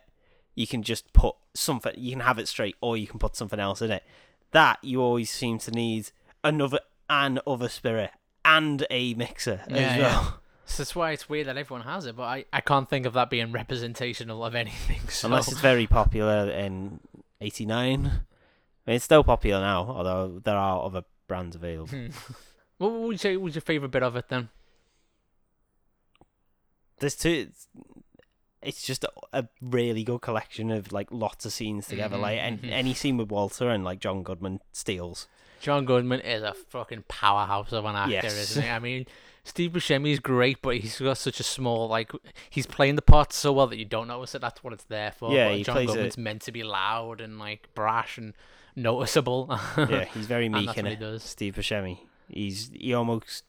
you 0.55 0.67
can 0.67 0.83
just 0.83 1.13
put 1.13 1.35
something. 1.55 1.93
You 1.97 2.13
can 2.13 2.21
have 2.21 2.39
it 2.39 2.49
straight, 2.49 2.77
or 2.81 2.97
you 2.97 3.07
can 3.07 3.19
put 3.19 3.35
something 3.37 3.59
else 3.59 3.81
in 3.83 3.91
it. 3.91 4.05
That 4.53 4.79
you 4.83 5.01
always 5.03 5.31
seem 5.31 5.59
to 5.61 5.71
need 5.71 6.11
another 6.45 6.81
an 7.09 7.41
other 7.47 7.69
spirit 7.69 8.11
and 8.47 8.87
a 8.91 9.13
mixer 9.15 9.61
Yeah, 9.69 9.77
as 9.77 9.97
yeah. 9.97 10.03
well. 10.03 10.41
So 10.69 10.83
that's 10.83 10.97
why 10.97 11.13
it's 11.13 11.29
weird 11.29 11.47
that 11.47 11.57
everyone 11.57 11.85
has 11.87 12.07
it, 12.07 12.17
but 12.17 12.25
I, 12.25 12.45
I 12.53 12.61
can't 12.61 12.91
think 12.91 13.07
of 13.07 13.13
that 13.13 13.31
being 13.31 13.53
representational 13.53 14.45
of 14.45 14.55
anything. 14.57 14.99
So. 15.09 15.29
Unless 15.29 15.53
it's 15.53 15.61
very 15.61 15.87
popular 15.87 16.51
in 16.51 16.99
'89. 17.41 18.07
I 18.07 18.09
mean, 18.09 18.11
it's 18.87 19.05
still 19.05 19.23
popular 19.23 19.61
now, 19.61 19.83
although 19.89 20.41
there 20.43 20.57
are 20.57 20.85
other 20.85 21.05
brands 21.29 21.55
available. 21.55 21.87
Hmm. 21.89 22.07
what 22.79 22.93
would 22.93 23.13
you 23.13 23.19
say 23.19 23.37
was 23.37 23.55
your 23.55 23.63
favourite 23.63 23.93
bit 23.93 24.03
of 24.03 24.17
it 24.17 24.29
then? 24.29 24.49
there's 26.99 27.15
two 27.17 27.47
it's, 27.51 27.69
it's 28.63 28.83
just 28.83 29.05
a, 29.05 29.11
a 29.33 29.49
really 29.61 30.03
good 30.03 30.21
collection 30.21 30.71
of 30.71 30.93
like 30.93 31.09
lots 31.11 31.45
of 31.45 31.53
scenes 31.53 31.87
together 31.87 32.17
Mhm, 32.17 32.21
like 32.23 32.39
and 32.39 32.63
mhm. 32.63 32.71
any 32.73 32.95
scene 32.95 33.17
with 33.17 33.31
walter 33.31 33.69
and 33.69 33.85
like 33.85 34.01
john 34.01 34.23
goodman 34.23 34.61
steals 34.73 35.29
John 35.61 35.85
Goodman 35.85 36.21
is 36.21 36.43
a 36.43 36.53
fucking 36.55 37.05
powerhouse 37.09 37.73
of 37.73 37.85
an 37.85 37.97
actor, 37.97 38.13
Yes. 38.13 38.35
isn't 38.35 38.63
he? 38.65 38.69
I 38.69 38.79
mean, 38.79 39.07
Steve 39.45 39.73
Buscemi 39.73 40.13
is 40.13 40.19
great, 40.21 40.61
but 40.63 40.77
he's 40.77 40.99
got 40.99 41.19
such 41.19 41.39
a 41.41 41.43
small 41.45 41.89
like 41.89 42.11
he's 42.51 42.67
playing 42.67 42.97
the 42.97 43.03
part 43.03 43.33
so 43.33 43.53
well 43.53 43.67
that 43.69 43.79
you 43.79 43.85
don't 43.85 44.09
notice 44.09 44.35
it. 44.35 44.41
That's 44.41 44.63
what 44.65 44.73
it's 44.73 44.85
there 44.85 45.13
for. 45.13 45.33
Yeah, 45.33 45.49
but 45.49 45.57
he 45.59 45.63
John 45.65 45.75
plays 45.75 45.89
Goodman's 45.91 46.15
it- 46.15 46.21
meant 46.21 46.43
to 46.43 46.53
be 46.53 46.63
loud 46.63 47.21
and 47.21 47.39
like 47.39 47.69
brash 47.75 48.19
and 48.19 48.35
noticeable. 48.75 49.47
yeah 49.79 50.05
he's 50.05 50.27
very 50.27 50.49
meek 50.49 50.77
in 50.77 50.85
what 50.85 50.93
he 50.93 50.93
it 50.93 51.01
does. 51.01 51.23
steve 51.23 51.55
buscemi 51.55 51.99
he's 52.29 52.71
he 52.75 52.93
almost 52.93 53.45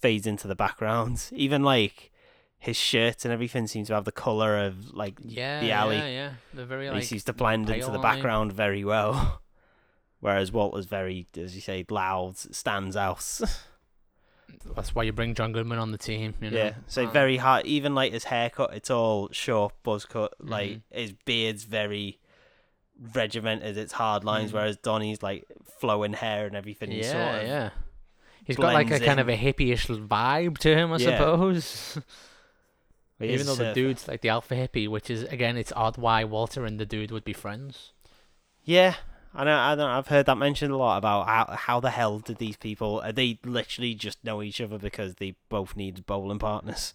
fades 0.00 0.26
into 0.26 0.48
the 0.48 0.54
background 0.54 1.28
even 1.32 1.62
like 1.62 2.10
his 2.58 2.76
shirt 2.76 3.24
and 3.26 3.32
everything 3.34 3.66
seems 3.66 3.88
to 3.88 3.94
have 3.94 4.04
the 4.06 4.12
color 4.12 4.56
of 4.64 4.94
like 4.94 5.18
Yeah, 5.22 5.60
the 5.60 5.70
alley 5.72 5.96
yeah, 5.96 6.06
yeah. 6.06 6.30
They're 6.54 6.64
very 6.64 6.88
he 6.94 7.02
seems 7.02 7.24
to 7.24 7.34
blend 7.34 7.68
into 7.68 7.90
the 7.90 7.98
background 7.98 8.52
very 8.54 8.84
well 8.84 9.42
whereas 10.24 10.50
walter's 10.50 10.86
very 10.86 11.26
as 11.36 11.54
you 11.54 11.60
say 11.60 11.84
loud 11.90 12.34
stands 12.38 12.96
out 12.96 13.18
that's 14.74 14.94
why 14.94 15.02
you 15.02 15.12
bring 15.12 15.34
John 15.34 15.52
Goodman 15.52 15.78
on 15.78 15.90
the 15.92 15.98
team. 15.98 16.32
You 16.40 16.50
know? 16.50 16.56
Yeah, 16.56 16.74
so 16.86 17.04
Um, 17.04 17.12
very 17.12 17.36
hard. 17.36 17.66
Even 17.66 17.94
like 17.94 18.12
his 18.14 18.24
haircut, 18.24 18.72
it's 18.72 18.88
all 18.90 19.28
short, 19.30 19.74
buzz 19.82 20.06
cut. 20.06 20.32
Like 20.40 20.70
Mhm. 20.70 20.82
his 20.90 21.12
beard's 21.12 21.64
very 21.64 22.18
regimented. 23.12 23.76
It's 23.76 23.92
hard 23.92 24.24
lines, 24.24 24.50
Mhm. 24.50 24.54
whereas 24.54 24.76
Donnie's 24.78 25.22
like 25.22 25.44
flowing 25.80 26.14
hair 26.14 26.46
and 26.46 26.56
everything. 26.56 26.92
Yeah, 26.92 27.02
sort 27.12 27.42
of, 27.42 27.48
yeah. 27.48 27.70
He's 28.44 28.56
got 28.56 28.72
like 28.72 28.86
a 28.86 28.88
blends 28.90 29.04
kind 29.04 29.20
of 29.20 29.28
a 29.28 29.36
hippie-ish 29.36 29.86
vibe 29.86 30.56
to 30.58 30.74
him, 30.74 30.92
I 30.92 30.96
Yeah. 30.96 31.18
suppose. 31.18 31.98
is 33.20 33.30
Even 33.40 33.46
though 33.46 33.54
the 33.56 33.72
dude's 33.74 34.08
like 34.08 34.20
the 34.22 34.28
alpha 34.30 34.54
hippie, 34.54 34.88
which 34.88 35.10
is 35.10 35.24
again, 35.24 35.56
it's 35.58 35.72
odd 35.76 35.98
why 35.98 36.24
Walter 36.24 36.64
and 36.64 36.78
the 36.80 36.86
dude 36.86 37.10
would 37.10 37.24
be 37.24 37.32
friends. 37.34 37.92
Yeah, 38.64 38.94
I 39.34 39.44
know. 39.44 39.56
I 39.56 39.74
know. 39.74 39.86
I've 39.86 40.06
heard 40.08 40.26
that 40.26 40.38
mentioned 40.38 40.72
a 40.72 40.76
lot 40.76 40.98
about 40.98 41.26
how 41.26 41.56
how 41.56 41.80
the 41.80 41.90
hell 41.90 42.18
did 42.20 42.38
these 42.38 42.56
people? 42.56 43.00
Are 43.04 43.12
they 43.12 43.38
literally 43.44 43.94
just 43.94 44.22
know 44.24 44.42
each 44.42 44.60
other 44.60 44.78
because 44.78 45.16
they 45.16 45.34
both 45.48 45.74
need 45.76 46.06
bowling 46.06 46.38
partners? 46.38 46.94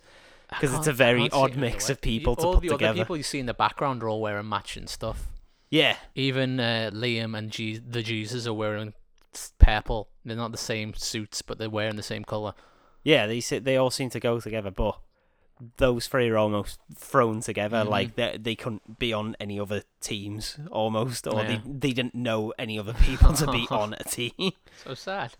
Because 0.50 0.74
it's 0.74 0.88
a 0.88 0.94
very 0.94 1.24
I 1.26 1.28
can't 1.30 1.34
see 1.34 1.40
odd 1.40 1.56
mix 1.58 1.90
of 1.90 2.02
people 2.02 2.34
way. 2.36 2.42
to 2.42 2.48
all 2.48 2.54
put 2.56 2.62
the 2.64 2.70
together. 2.70 2.92
other 2.92 3.00
people 3.04 3.18
you 3.18 3.24
see 3.24 3.40
in 3.40 3.46
the 3.46 3.54
background 3.54 4.02
are 4.02 4.10
all 4.10 4.22
wearing 4.22 4.48
matching 4.50 4.88
stuff. 4.88 5.28
Yeah, 5.70 5.98
Even 6.16 6.60
uh, 6.60 6.90
Liam 6.92 7.38
and 7.38 7.52
Je- 7.52 7.78
the 7.78 8.02
Jesus 8.02 8.48
are 8.48 8.54
wearing 8.54 8.94
purple. 9.60 10.10
They're 10.26 10.36
not 10.36 10.52
the 10.52 10.58
same 10.58 10.94
suits, 10.96 11.44
but 11.44 11.60
they're 11.60 11.70
wearing 11.70 11.96
the 11.98 12.02
same 12.04 12.24
color. 12.24 12.54
yeah. 13.04 13.28
They 13.28 13.40
they 13.42 13.78
all 13.78 13.92
seem 13.92 14.10
to 14.12 14.20
go 14.20 14.40
together, 14.40 14.72
but 14.72 14.98
those 15.78 16.08
three 16.08 16.30
are 16.30 16.38
almost 16.38 16.80
thrown 16.96 17.42
together. 17.42 17.84
Mhm. 17.84 17.90
Like 17.90 18.16
they 18.16 18.38
they 18.40 18.56
couldn't 18.56 18.98
be 19.00 19.12
on 19.14 19.36
any 19.40 19.60
other 19.60 19.84
teams 20.02 20.58
almost, 20.72 21.28
or 21.28 21.42
Yeah. 21.42 21.48
they 21.48 21.62
they 21.66 21.92
didn't 21.94 22.16
know 22.16 22.54
any 22.58 22.80
other 22.80 22.94
people 22.94 23.34
to 23.34 23.52
be 23.52 23.68
on 23.72 23.94
a 24.00 24.04
team. 24.04 24.52
So 24.84 24.94
sad. 24.94 25.34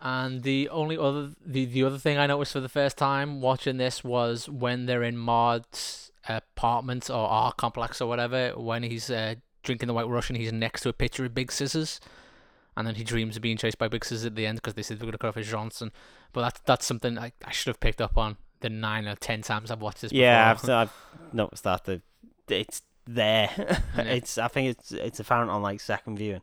And 0.00 0.42
the 0.44 0.68
only 0.68 0.96
other 0.96 1.30
the, 1.44 1.64
the 1.64 1.82
other 1.82 1.98
thing 1.98 2.18
I 2.18 2.26
noticed 2.26 2.52
for 2.52 2.60
the 2.60 2.68
first 2.68 2.96
time 2.96 3.40
watching 3.40 3.78
this 3.78 4.04
was 4.04 4.48
when 4.48 4.86
they're 4.86 5.02
in 5.02 5.16
Maud's 5.18 6.12
apartment 6.28 7.10
or 7.10 7.28
art 7.28 7.56
complex 7.56 8.00
or 8.00 8.08
whatever, 8.08 8.50
when 8.56 8.84
he's 8.84 9.10
uh, 9.10 9.34
drinking 9.64 9.88
the 9.88 9.94
White 9.94 10.06
Russian, 10.06 10.36
he's 10.36 10.52
next 10.52 10.82
to 10.82 10.88
a 10.88 10.92
picture 10.92 11.24
of 11.24 11.34
Big 11.34 11.50
Scissors. 11.50 12.00
And 12.76 12.86
then 12.86 12.94
he 12.94 13.02
dreams 13.02 13.34
of 13.34 13.42
being 13.42 13.56
chased 13.56 13.78
by 13.78 13.88
Big 13.88 14.04
Scissors 14.04 14.24
at 14.26 14.36
the 14.36 14.46
end 14.46 14.58
because 14.58 14.74
they 14.74 14.82
said 14.82 14.98
they're 14.98 15.06
going 15.06 15.12
to 15.12 15.18
cut 15.18 15.28
off 15.30 15.34
his 15.34 15.48
Johnson. 15.48 15.90
But 16.32 16.42
that's 16.42 16.60
that's 16.60 16.86
something 16.86 17.18
I, 17.18 17.32
I 17.44 17.50
should 17.50 17.66
have 17.66 17.80
picked 17.80 18.00
up 18.00 18.16
on 18.16 18.36
the 18.60 18.68
nine 18.70 19.06
or 19.06 19.14
ten 19.16 19.42
times 19.42 19.70
I've 19.70 19.80
watched 19.82 20.00
this 20.02 20.12
yeah. 20.12 20.50
I've, 20.50 20.68
I've 20.68 20.92
noticed 21.32 21.64
that 21.64 21.84
the 21.84 22.02
it's 22.48 22.82
there. 23.06 23.50
Yeah. 23.96 24.02
it's 24.02 24.38
I 24.38 24.48
think 24.48 24.70
it's 24.78 24.92
it's 24.92 25.20
apparent 25.20 25.50
on 25.50 25.62
like 25.62 25.80
second 25.80 26.18
viewing. 26.18 26.42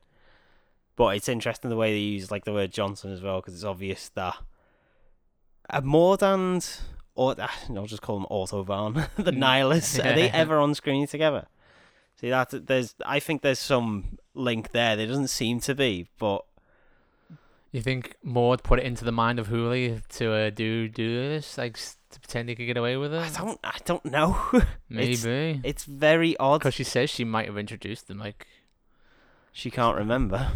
But 0.95 1.17
it's 1.17 1.27
interesting 1.27 1.69
the 1.69 1.75
way 1.75 1.91
they 1.91 1.99
use 1.99 2.31
like 2.31 2.45
the 2.45 2.53
word 2.53 2.71
Johnson 2.71 3.11
as 3.11 3.21
well 3.21 3.41
because 3.41 3.53
it's 3.53 3.63
obvious 3.63 4.09
that 4.15 4.35
a 5.69 5.81
Mordand 5.81 6.79
or 7.15 7.35
ah, 7.39 7.53
I'll 7.75 7.85
just 7.85 8.01
call 8.01 8.17
them 8.19 8.27
Autobahn, 8.29 9.09
the 9.15 9.31
Mm. 9.31 9.37
nihilists. 9.37 9.99
Are 9.99 10.13
they 10.13 10.29
ever 10.43 10.57
on 10.59 10.73
screen 10.75 11.07
together? 11.07 11.47
See 12.19 12.29
that 12.29 12.67
there's 12.67 12.95
I 13.05 13.19
think 13.19 13.41
there's 13.41 13.59
some 13.59 14.17
link 14.33 14.71
there. 14.71 14.95
There 14.95 15.07
doesn't 15.07 15.27
seem 15.29 15.59
to 15.61 15.75
be, 15.75 16.07
but 16.17 16.45
You 17.71 17.81
think 17.81 18.15
Maud 18.23 18.63
put 18.63 18.79
it 18.79 18.85
into 18.85 19.03
the 19.03 19.11
mind 19.11 19.37
of 19.39 19.49
Hooli 19.49 20.01
to 20.17 20.31
uh, 20.33 20.49
do 20.49 20.87
do 20.87 21.29
this, 21.29 21.57
like 21.57 21.77
to 22.15 22.19
pretend 22.19 22.49
he 22.49 22.55
could 22.55 22.65
get 22.65 22.77
away 22.77 22.97
with 22.97 23.13
it? 23.13 23.19
I 23.21 23.29
don't 23.29 23.59
I 23.63 23.77
don't 23.85 24.03
know. 24.05 24.37
Maybe 24.89 25.61
it's 25.63 25.85
very 25.85 26.35
odd. 26.37 26.59
because 26.59 26.73
she 26.73 26.83
says 26.83 27.09
she 27.09 27.23
might 27.23 27.45
have 27.45 27.57
introduced 27.57 28.07
them. 28.07 28.17
Like, 28.19 28.47
She 29.53 29.69
can't 29.71 29.95
remember. 29.97 30.49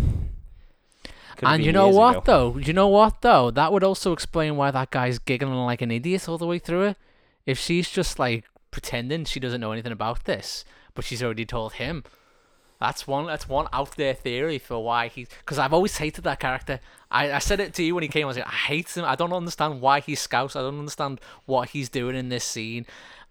And 1.42 1.64
you 1.64 1.72
know 1.72 1.88
what 1.88 2.18
ago. 2.18 2.24
though? 2.26 2.58
You 2.60 2.74
know 2.74 2.88
what 2.90 3.22
though? 3.22 3.50
That 3.52 3.72
would 3.72 3.84
also 3.84 4.12
explain 4.12 4.58
why 4.58 4.72
that 4.72 4.92
guy's 4.92 5.20
giggling 5.20 5.54
like 5.54 5.82
an 5.82 5.92
idiot 5.92 6.28
all 6.28 6.38
the 6.38 6.46
way 6.48 6.60
through 6.60 6.84
it. 6.84 6.98
If 7.46 7.58
she's 7.58 7.90
just 7.90 8.20
like 8.20 8.44
pretending 8.72 9.26
she 9.26 9.40
doesn't 9.40 9.62
know 9.62 9.72
anything 9.72 9.92
about 9.94 10.26
this, 10.26 10.66
but 10.94 11.06
she's 11.06 11.24
already 11.24 11.46
told 11.46 11.74
him. 11.74 12.04
That's 12.80 13.06
one. 13.06 13.28
That's 13.28 13.50
one 13.50 13.68
out 13.74 13.98
there 13.98 14.14
theory 14.14 14.58
for 14.58 14.82
why 14.84 15.10
he. 15.10 15.28
Because 15.40 15.60
I've 15.60 15.74
always 15.74 15.98
hated 15.98 16.24
that 16.24 16.40
character. 16.40 16.80
I, 17.12 17.34
I 17.34 17.40
said 17.40 17.60
it 17.60 17.74
to 17.76 17.84
you 17.84 17.94
when 17.94 18.04
he 18.04 18.08
came. 18.08 18.24
I 18.24 18.28
was 18.28 18.38
like, 18.38 18.48
I 18.48 18.52
hate 18.52 18.96
him. 18.96 19.04
I 19.04 19.16
don't 19.16 19.34
understand 19.34 19.82
why 19.82 20.00
he's 20.00 20.22
scouts. 20.22 20.56
I 20.56 20.62
don't 20.62 20.80
understand 20.80 21.20
what 21.46 21.70
he's 21.70 21.90
doing 21.90 22.16
in 22.16 22.30
this 22.30 22.46
scene. 22.46 22.86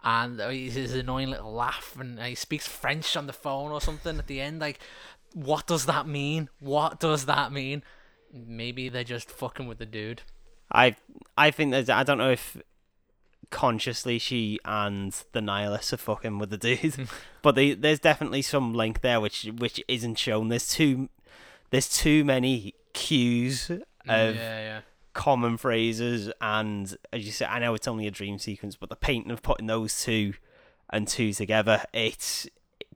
And 0.04 0.40
uh, 0.40 0.50
his 0.50 0.94
annoying 0.94 1.30
little 1.30 1.52
laugh, 1.52 1.96
and 1.98 2.20
uh, 2.20 2.24
he 2.24 2.34
speaks 2.34 2.68
French 2.68 3.16
on 3.16 3.26
the 3.26 3.32
phone 3.32 3.72
or 3.72 3.80
something 3.80 4.18
at 4.18 4.26
the 4.26 4.40
end. 4.40 4.60
Like, 4.60 4.78
what 5.34 5.66
does 5.66 5.86
that 5.86 6.06
mean? 6.06 6.50
What 6.60 7.00
does 7.00 7.26
that 7.26 7.50
mean? 7.50 7.82
Maybe 8.32 8.88
they're 8.88 9.02
just 9.02 9.30
fucking 9.30 9.66
with 9.66 9.78
the 9.78 9.86
dude. 9.86 10.22
I 10.70 10.96
I 11.36 11.50
think 11.50 11.72
there's 11.72 11.88
I 11.88 12.02
don't 12.02 12.18
know 12.18 12.30
if 12.30 12.58
consciously 13.50 14.18
she 14.18 14.58
and 14.64 15.14
the 15.32 15.40
nihilists 15.40 15.92
are 15.92 15.98
fucking 15.98 16.38
with 16.38 16.50
the 16.50 16.58
dude. 16.58 17.08
but 17.42 17.54
they, 17.54 17.74
there's 17.74 18.00
definitely 18.00 18.42
some 18.42 18.74
link 18.74 19.00
there 19.00 19.20
which 19.20 19.44
which 19.58 19.82
isn't 19.88 20.18
shown. 20.18 20.48
There's 20.48 20.68
too 20.68 21.08
there's 21.70 21.88
too 21.88 22.24
many 22.24 22.74
cues 22.92 23.68
mm, 23.68 23.80
of 24.06 24.36
yeah, 24.36 24.60
yeah. 24.60 24.80
common 25.12 25.56
phrases 25.56 26.30
and 26.40 26.96
as 27.12 27.24
you 27.24 27.32
say 27.32 27.46
I 27.46 27.58
know 27.58 27.74
it's 27.74 27.88
only 27.88 28.06
a 28.06 28.10
dream 28.10 28.38
sequence, 28.38 28.76
but 28.76 28.88
the 28.88 28.96
painting 28.96 29.30
of 29.30 29.42
putting 29.42 29.66
those 29.66 30.02
two 30.02 30.34
and 30.90 31.06
two 31.06 31.32
together, 31.32 31.84
it's 31.92 32.48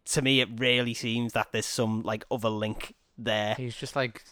to 0.04 0.22
me 0.22 0.40
it 0.40 0.48
really 0.56 0.94
seems 0.94 1.32
that 1.32 1.52
there's 1.52 1.66
some 1.66 2.02
like 2.02 2.24
other 2.30 2.48
link 2.48 2.94
there. 3.16 3.54
He's 3.54 3.76
just 3.76 3.96
like 3.96 4.24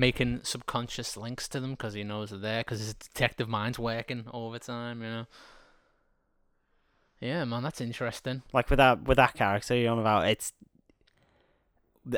making 0.00 0.40
subconscious 0.42 1.14
links 1.16 1.46
to 1.46 1.60
them 1.60 1.72
because 1.72 1.92
he 1.92 2.02
knows 2.02 2.30
they're 2.30 2.38
there 2.38 2.60
because 2.62 2.80
his 2.80 2.94
detective 2.94 3.48
mind's 3.48 3.78
working 3.78 4.24
all 4.32 4.50
the 4.50 4.58
time, 4.58 5.02
you 5.02 5.08
know. 5.08 5.26
Yeah, 7.20 7.44
man, 7.44 7.62
that's 7.62 7.82
interesting. 7.82 8.42
Like 8.54 8.70
with 8.70 8.78
that 8.78 9.02
with 9.02 9.18
that 9.18 9.34
character 9.34 9.76
you're 9.76 9.92
on 9.92 9.98
about, 9.98 10.26
it's 10.26 10.54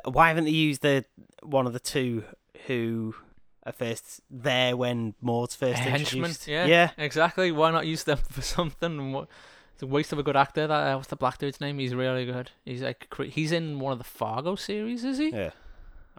why 0.04 0.28
haven't 0.28 0.44
they 0.44 0.52
used 0.52 0.82
the 0.82 1.04
one 1.42 1.66
of 1.66 1.72
the 1.72 1.80
two 1.80 2.22
who 2.66 3.16
are 3.64 3.72
first 3.72 4.20
there 4.30 4.76
when 4.76 5.14
Maud's 5.20 5.56
first 5.56 5.80
Henchman, 5.80 6.00
introduced? 6.00 6.46
yeah, 6.46 6.66
yeah. 6.66 6.90
exactly. 6.96 7.50
Why 7.50 7.72
not 7.72 7.86
use 7.86 8.04
them 8.04 8.18
for 8.30 8.42
something? 8.42 9.12
What? 9.12 9.28
It's 9.74 9.82
a 9.82 9.88
waste 9.88 10.12
of 10.12 10.20
a 10.20 10.22
good 10.22 10.36
actor. 10.36 10.68
That 10.68 10.92
uh, 10.92 10.96
what's 10.96 11.08
the 11.08 11.16
black 11.16 11.38
dude's 11.38 11.60
name? 11.60 11.80
He's 11.80 11.96
really 11.96 12.26
good. 12.26 12.52
He's 12.64 12.82
like 12.82 13.12
he's 13.28 13.50
in 13.50 13.80
one 13.80 13.90
of 13.90 13.98
the 13.98 14.04
Fargo 14.04 14.54
series, 14.54 15.02
is 15.04 15.18
he? 15.18 15.30
Yeah. 15.30 15.50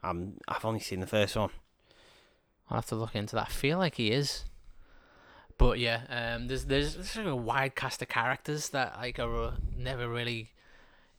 Um, 0.03 0.33
I've 0.47 0.65
only 0.65 0.79
seen 0.79 0.99
the 0.99 1.07
first 1.07 1.35
one. 1.35 1.49
I'll 2.69 2.77
have 2.77 2.87
to 2.87 2.95
look 2.95 3.15
into 3.15 3.35
that. 3.35 3.47
I 3.47 3.51
feel 3.51 3.77
like 3.77 3.95
he 3.95 4.11
is. 4.11 4.45
But 5.57 5.79
yeah, 5.79 6.01
um, 6.09 6.47
there's 6.47 6.65
there's, 6.65 6.95
there's 6.95 7.15
like 7.15 7.25
a 7.25 7.35
wide 7.35 7.75
cast 7.75 8.01
of 8.01 8.09
characters 8.09 8.69
that 8.69 8.97
like 8.97 9.19
are 9.19 9.43
uh, 9.43 9.51
never 9.77 10.09
really 10.09 10.51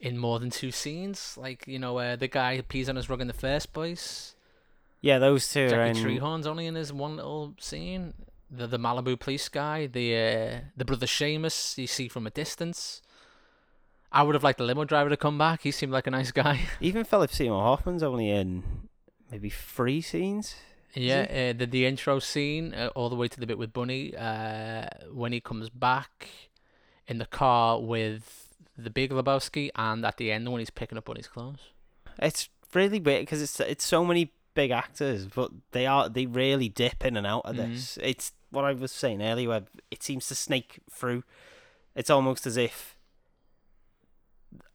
in 0.01 0.19
more 0.19 0.39
than 0.39 0.51
two 0.51 0.71
scenes. 0.71 1.37
Like 1.41 1.67
you 1.67 1.79
know, 1.79 1.99
uh, 1.99 2.17
the 2.17 2.29
guy 2.29 2.57
who 2.57 2.63
pees 2.63 2.89
on 2.89 2.97
his 2.97 3.09
rug 3.09 3.21
in 3.21 3.27
the 3.27 3.33
first 3.33 3.73
place. 3.73 4.35
Yeah, 5.01 5.19
those 5.19 5.49
two 5.49 5.69
Jackie 5.69 6.01
in. 6.01 6.05
Treehorn's 6.05 6.47
only 6.47 6.67
in 6.67 6.75
his 6.75 6.93
one 6.93 7.17
little 7.17 7.55
scene. 7.59 8.15
The 8.51 8.67
the 8.67 8.79
Malibu 8.79 9.19
police 9.19 9.49
guy, 9.49 9.87
the 9.87 10.17
uh, 10.17 10.61
the 10.77 10.85
brother 10.85 11.07
Seamus, 11.07 11.79
you 11.79 11.87
see 11.87 12.09
from 12.09 12.27
a 12.27 12.31
distance. 12.31 13.03
I 14.15 14.23
would 14.23 14.35
have 14.37 14.45
liked 14.45 14.59
the 14.59 14.65
limo 14.65 14.85
driver 14.85 15.11
to 15.11 15.17
come 15.17 15.37
back. 15.37 15.63
He 15.63 15.71
seemed 15.73 15.93
like 15.93 16.07
a 16.07 16.11
nice 16.11 16.31
guy. 16.31 16.61
Even 16.81 17.05
Philip 17.05 17.33
Seymour 17.33 17.61
Hoffman's 17.63 18.03
only 18.03 18.31
in 18.31 18.63
maybe 19.31 19.51
three 19.51 20.01
scenes. 20.01 20.55
Yeah, 20.95 21.27
uh, 21.53 21.59
the 21.59 21.67
the 21.67 21.85
intro 21.87 22.21
scene 22.21 22.73
uh, 22.73 22.91
all 22.95 23.11
the 23.11 23.17
way 23.17 23.27
to 23.27 23.41
the 23.41 23.47
bit 23.47 23.59
with 23.59 23.73
Bunny 23.73 24.17
uh, 24.17 24.87
when 25.13 25.33
he 25.33 25.41
comes 25.41 25.69
back 25.69 26.29
in 27.09 27.19
the 27.19 27.27
car 27.27 27.81
with 27.81 28.49
the 28.79 28.91
Big 28.91 29.11
Lebowski, 29.11 29.71
and 29.75 30.07
at 30.07 30.17
the 30.19 30.31
end 30.31 30.51
when 30.53 30.61
he's 30.61 30.71
picking 30.71 30.97
up 30.97 31.07
Bunny's 31.07 31.27
clothes. 31.27 31.59
It's 32.21 32.49
really 32.73 33.01
weird 33.01 33.23
because 33.23 33.43
it's 33.43 33.59
it's 33.59 33.85
so 33.85 34.05
many 34.05 34.33
big 34.55 34.71
actors, 34.71 35.27
but 35.27 35.51
they 35.73 35.85
are 35.87 36.09
they 36.09 36.27
really 36.27 36.69
dip 36.69 37.05
in 37.05 37.17
and 37.17 37.27
out 37.27 37.45
of 37.45 37.57
Mhm. 37.57 37.73
this. 37.73 37.99
It's 38.01 38.31
what 38.51 38.65
I 38.65 38.73
was 38.73 38.93
saying 38.93 39.21
earlier. 39.21 39.49
Where 39.49 39.65
it 39.91 40.05
seems 40.05 40.29
to 40.29 40.37
snake 40.37 40.79
through. 40.89 41.25
It's 41.97 42.11
almost 42.11 42.47
as 42.47 42.57
if, 42.57 42.94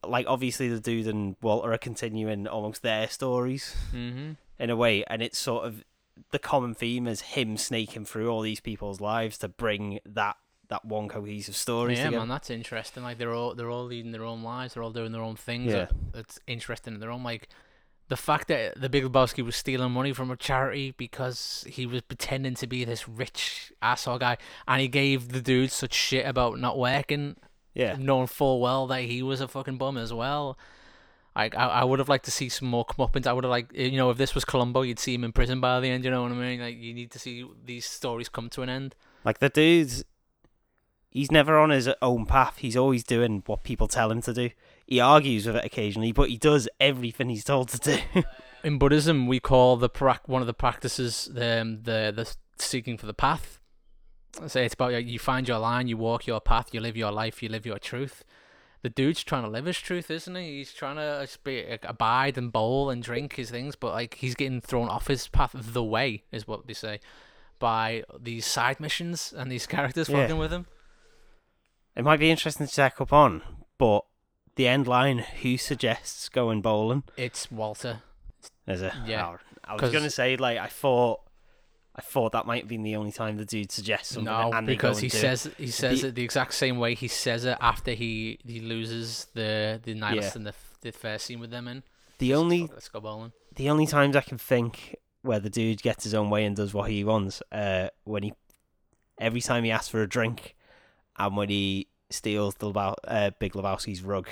like, 0.06 0.26
obviously 0.28 0.68
the 0.68 0.80
dude 0.80 1.06
and 1.06 1.36
Walter 1.42 1.72
are 1.72 1.78
continuing 1.78 2.46
almost 2.46 2.82
their 2.82 3.08
stories 3.08 3.74
Mm-hmm. 3.94 4.32
in 4.58 4.70
a 4.70 4.76
way, 4.76 5.04
and 5.06 5.22
it's 5.22 5.38
sort 5.38 5.66
of 5.66 5.84
the 6.32 6.38
common 6.38 6.74
theme 6.74 7.06
is 7.06 7.20
him 7.22 7.56
snaking 7.56 8.04
through 8.04 8.28
all 8.28 8.42
these 8.42 8.60
people's 8.60 9.00
lives 9.00 9.38
to 9.38 9.48
bring 9.48 10.00
that 10.04 10.36
that 10.68 10.84
one 10.84 11.08
cohesive 11.08 11.56
story 11.56 11.94
Yeah, 11.96 12.04
together. 12.04 12.18
man, 12.20 12.28
that's 12.28 12.48
interesting. 12.50 13.02
Like 13.02 13.18
they're 13.18 13.34
all 13.34 13.54
they're 13.54 13.70
all 13.70 13.84
leading 13.86 14.12
their 14.12 14.24
own 14.24 14.42
lives. 14.44 14.74
They're 14.74 14.82
all 14.82 14.92
doing 14.92 15.10
their 15.12 15.22
own 15.22 15.34
things. 15.36 15.72
Yeah. 15.72 15.86
That's 16.12 16.38
interesting 16.46 16.94
in 16.94 17.00
their 17.00 17.10
own. 17.10 17.24
Like 17.24 17.48
the 18.08 18.16
fact 18.16 18.48
that 18.48 18.80
the 18.80 18.88
Big 18.88 19.02
Lebowski 19.04 19.44
was 19.44 19.56
stealing 19.56 19.90
money 19.92 20.12
from 20.12 20.30
a 20.30 20.36
charity 20.36 20.92
because 20.96 21.64
he 21.68 21.86
was 21.86 22.02
pretending 22.02 22.54
to 22.56 22.66
be 22.68 22.84
this 22.84 23.08
rich 23.08 23.72
asshole 23.82 24.18
guy, 24.18 24.36
and 24.68 24.80
he 24.80 24.86
gave 24.88 25.30
the 25.30 25.40
dude 25.40 25.72
such 25.72 25.94
shit 25.94 26.24
about 26.26 26.58
not 26.60 26.78
working 26.78 27.36
Yeah, 27.74 27.96
knowing 27.98 28.26
full 28.26 28.60
well 28.60 28.86
that 28.88 29.02
he 29.02 29.22
was 29.22 29.40
a 29.40 29.48
fucking 29.48 29.78
bum 29.78 29.96
as 29.96 30.12
well. 30.12 30.58
Like 31.36 31.56
I, 31.56 31.66
I 31.66 31.84
would 31.84 32.00
have 32.00 32.08
liked 32.08 32.24
to 32.24 32.30
see 32.30 32.48
some 32.48 32.68
more 32.68 32.84
comeuppance. 32.84 33.26
I 33.26 33.32
would 33.32 33.44
have 33.44 33.50
liked, 33.50 33.74
you 33.74 33.96
know, 33.96 34.10
if 34.10 34.18
this 34.18 34.34
was 34.34 34.44
Columbo, 34.44 34.82
you'd 34.82 34.98
see 34.98 35.14
him 35.14 35.24
in 35.24 35.32
prison 35.32 35.60
by 35.60 35.78
the 35.80 35.88
end. 35.88 36.04
You 36.04 36.10
know 36.10 36.22
what 36.22 36.32
I 36.32 36.34
mean? 36.34 36.60
Like 36.60 36.76
you 36.76 36.92
need 36.92 37.10
to 37.12 37.18
see 37.18 37.46
these 37.64 37.86
stories 37.86 38.28
come 38.28 38.50
to 38.50 38.62
an 38.62 38.68
end. 38.68 38.96
Like 39.24 39.38
the 39.38 39.48
dude's, 39.48 40.04
he's 41.08 41.30
never 41.30 41.58
on 41.58 41.70
his 41.70 41.88
own 42.02 42.26
path. 42.26 42.58
He's 42.58 42.76
always 42.76 43.04
doing 43.04 43.44
what 43.46 43.62
people 43.62 43.86
tell 43.86 44.10
him 44.10 44.22
to 44.22 44.32
do. 44.32 44.50
He 44.86 44.98
argues 44.98 45.46
with 45.46 45.56
it 45.56 45.64
occasionally, 45.64 46.10
but 46.10 46.30
he 46.30 46.36
does 46.36 46.68
everything 46.80 47.28
he's 47.28 47.44
told 47.44 47.68
to 47.68 47.78
do. 47.78 48.22
In 48.64 48.78
Buddhism, 48.78 49.26
we 49.28 49.38
call 49.38 49.76
the 49.76 49.88
prac- 49.88 50.28
one 50.28 50.42
of 50.42 50.46
the 50.46 50.52
practices 50.52 51.30
the 51.32 51.60
um, 51.60 51.82
the 51.84 52.12
the 52.14 52.34
seeking 52.62 52.98
for 52.98 53.06
the 53.06 53.14
path. 53.14 53.59
Say 54.46 54.64
it's 54.64 54.74
about 54.74 54.92
like, 54.92 55.06
you 55.06 55.18
find 55.18 55.46
your 55.48 55.58
line, 55.58 55.88
you 55.88 55.96
walk 55.96 56.26
your 56.26 56.40
path, 56.40 56.72
you 56.72 56.80
live 56.80 56.96
your 56.96 57.10
life, 57.12 57.42
you 57.42 57.48
live 57.48 57.66
your 57.66 57.78
truth. 57.78 58.24
The 58.82 58.88
dude's 58.88 59.22
trying 59.22 59.42
to 59.42 59.48
live 59.48 59.66
his 59.66 59.78
truth, 59.78 60.10
isn't 60.10 60.34
he? 60.36 60.58
He's 60.58 60.72
trying 60.72 60.96
to 60.96 61.28
be, 61.44 61.66
like, 61.68 61.84
abide 61.86 62.38
and 62.38 62.50
bowl 62.50 62.88
and 62.88 63.02
drink 63.02 63.34
his 63.34 63.50
things, 63.50 63.76
but 63.76 63.92
like 63.92 64.14
he's 64.14 64.34
getting 64.34 64.60
thrown 64.60 64.88
off 64.88 65.08
his 65.08 65.28
path. 65.28 65.50
The 65.54 65.84
way 65.84 66.22
is 66.32 66.46
what 66.48 66.66
they 66.66 66.72
say 66.72 67.00
by 67.58 68.04
these 68.18 68.46
side 68.46 68.80
missions 68.80 69.34
and 69.36 69.50
these 69.52 69.66
characters 69.66 70.08
Yeah. 70.08 70.22
fucking 70.22 70.38
with 70.38 70.52
him. 70.52 70.66
it 71.96 72.04
might 72.04 72.20
be 72.20 72.30
interesting 72.30 72.66
to 72.66 72.72
check 72.72 73.00
up 73.00 73.12
on, 73.12 73.42
but 73.76 74.04
the 74.54 74.66
end 74.68 74.86
line, 74.86 75.18
who 75.18 75.58
suggests 75.58 76.28
going 76.30 76.62
bowling? 76.62 77.02
It's 77.16 77.50
Walter. 77.50 78.02
Is 78.66 78.80
it? 78.80 78.92
Yeah, 79.04 79.26
Oh, 79.26 79.38
I 79.64 79.74
was 79.76 79.92
gonna 79.92 80.08
say 80.10 80.36
like 80.36 80.56
I 80.58 80.68
thought, 80.68 81.20
I 82.00 82.02
thought 82.12 82.32
that 82.32 82.46
might 82.46 82.62
have 82.62 82.68
been 82.68 82.82
the 82.82 82.96
only 82.96 83.12
time 83.12 83.36
the 83.36 83.44
dude 83.44 83.70
suggests 83.70 84.14
something. 84.14 84.24
No, 84.32 84.52
and 84.52 84.66
because 84.66 84.98
he 85.00 85.08
do 85.08 85.16
it. 85.16 85.20
says 85.20 85.50
he 85.58 85.66
says 85.68 86.00
The- 86.00 86.08
it 86.08 86.14
the 86.14 86.22
exact 86.24 86.54
same 86.54 86.78
way 86.78 86.94
he 86.94 87.08
says 87.08 87.44
it 87.44 87.58
after 87.60 87.92
he 87.92 88.38
he 88.44 88.60
loses 88.60 89.26
the 89.34 89.80
the 89.82 89.94
nihilist 89.94 90.34
Yeah. 90.34 90.38
in 90.38 90.44
the 90.44 90.54
the 90.82 90.92
first 90.92 91.26
scene 91.26 91.40
with 91.40 91.50
them 91.50 91.68
in. 91.68 91.82
the 92.18 92.28
Just, 92.28 92.38
only 92.40 92.60
let's 92.66 92.88
go 92.88 93.00
bowling. 93.00 93.32
the 93.56 93.68
only 93.70 93.86
times 93.86 94.16
I 94.16 94.22
can 94.22 94.38
think 94.38 94.96
where 95.22 95.40
the 95.40 95.50
dude 95.50 95.82
gets 95.82 96.04
his 96.04 96.14
own 96.14 96.30
way 96.30 96.44
and 96.46 96.56
does 96.56 96.72
what 96.72 96.90
he 96.90 97.04
wants, 97.04 97.42
uh, 97.52 97.88
when 98.04 98.22
he 98.22 98.32
every 99.18 99.42
time 99.42 99.64
he 99.64 99.70
asks 99.70 99.88
for 99.90 100.00
a 100.02 100.08
drink, 100.08 100.56
and 101.18 101.36
when 101.36 101.50
he 101.50 101.88
steals 102.08 102.54
the 102.56 102.70
uh, 102.70 103.30
Big 103.38 103.52
Lebowski's 103.52 104.02
rug. 104.02 104.26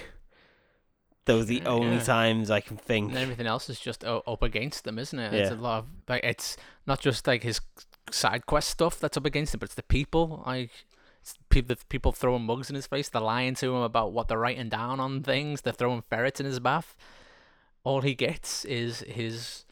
Those 1.28 1.44
are 1.44 1.46
the 1.46 1.56
Yeah, 1.56 1.68
only 1.68 1.96
yeah. 1.96 2.02
times 2.02 2.50
I 2.50 2.60
can 2.60 2.76
think. 2.76 3.10
And 3.10 3.18
everything 3.18 3.46
else 3.46 3.68
is 3.70 3.78
just 3.78 4.02
up 4.04 4.42
against 4.42 4.84
them, 4.84 4.98
isn't 4.98 5.18
it? 5.18 5.34
It's 5.34 5.50
a 5.50 5.54
lot 5.54 5.78
of 5.80 5.86
like 6.08 6.24
it's 6.24 6.56
not 6.86 7.00
just 7.00 7.26
like 7.26 7.42
his 7.42 7.60
side 8.10 8.46
quest 8.46 8.70
stuff 8.70 8.98
that's 8.98 9.16
up 9.16 9.26
against 9.26 9.54
him, 9.54 9.58
but 9.60 9.66
it's 9.66 9.74
the 9.74 9.82
people 9.84 10.42
like. 10.46 10.70
People, 11.50 11.76
people 11.90 12.12
throwing 12.12 12.44
mugs 12.44 12.70
in 12.70 12.74
his 12.74 12.86
face. 12.86 13.10
They're 13.10 13.20
lying 13.20 13.54
to 13.56 13.66
him 13.76 13.82
about 13.82 14.12
what 14.12 14.28
they're 14.28 14.38
writing 14.38 14.70
down 14.70 14.98
on 14.98 15.22
things. 15.22 15.60
They're 15.60 15.74
throwing 15.74 16.00
ferrets 16.00 16.40
in 16.40 16.46
his 16.46 16.58
bath. 16.58 16.96
All 17.84 18.00
he 18.00 18.14
gets 18.14 18.64
is 18.64 19.00
his. 19.00 19.66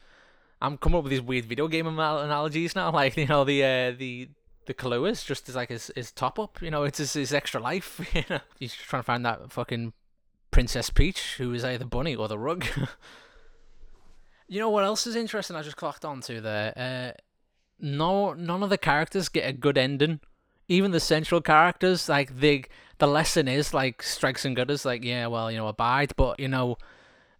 I'm 0.61 0.77
coming 0.77 0.99
up 0.99 1.05
with 1.05 1.11
these 1.11 1.21
weird 1.21 1.45
video 1.45 1.67
game 1.67 1.87
analogies 1.87 2.75
now. 2.75 2.91
Like 3.01 3.17
you 3.17 3.25
know 3.25 3.43
the 3.43 3.63
uh, 3.63 3.91
the 3.97 4.29
the 4.67 5.03
is 5.05 5.23
just 5.23 5.49
as 5.49 5.55
like 5.55 5.69
his, 5.69 5.91
his 5.95 6.11
top 6.11 6.37
up. 6.37 6.61
You 6.61 6.69
know, 6.69 6.83
it's 6.83 6.99
his, 6.99 7.13
his 7.13 7.33
extra 7.33 7.59
life. 7.59 8.01
You 8.13 8.23
know, 8.29 8.39
he's 8.59 8.75
just 8.75 8.87
trying 8.87 9.01
to 9.01 9.05
find 9.05 9.25
that 9.25 9.51
fucking 9.51 9.93
Princess 10.57 10.89
Peach, 10.89 11.35
who 11.37 11.53
is 11.53 11.63
either 11.63 11.85
bunny 11.85 12.15
or 12.15 12.27
the 12.27 12.39
rug. 12.39 12.65
you 14.47 14.59
know 14.59 14.71
what 14.71 14.85
else 14.85 15.05
is 15.05 15.15
interesting? 15.15 15.55
I 15.55 15.61
just 15.61 15.77
clocked 15.77 16.03
onto 16.03 16.41
there. 16.41 16.73
Uh, 16.75 17.21
no, 17.79 18.33
none 18.33 18.63
of 18.63 18.71
the 18.71 18.77
characters 18.79 19.29
get 19.29 19.47
a 19.47 19.53
good 19.53 19.77
ending. 19.77 20.19
Even 20.67 20.89
the 20.89 20.99
central 20.99 21.41
characters, 21.41 22.09
like 22.09 22.39
the 22.39 22.65
the 22.97 23.05
lesson 23.05 23.47
is 23.47 23.71
like 23.71 24.01
strikes 24.01 24.45
and 24.45 24.55
gutters. 24.55 24.83
Like 24.83 25.03
yeah, 25.03 25.27
well 25.27 25.51
you 25.51 25.57
know 25.59 25.67
abide, 25.67 26.13
but 26.15 26.39
you 26.39 26.47
know, 26.47 26.79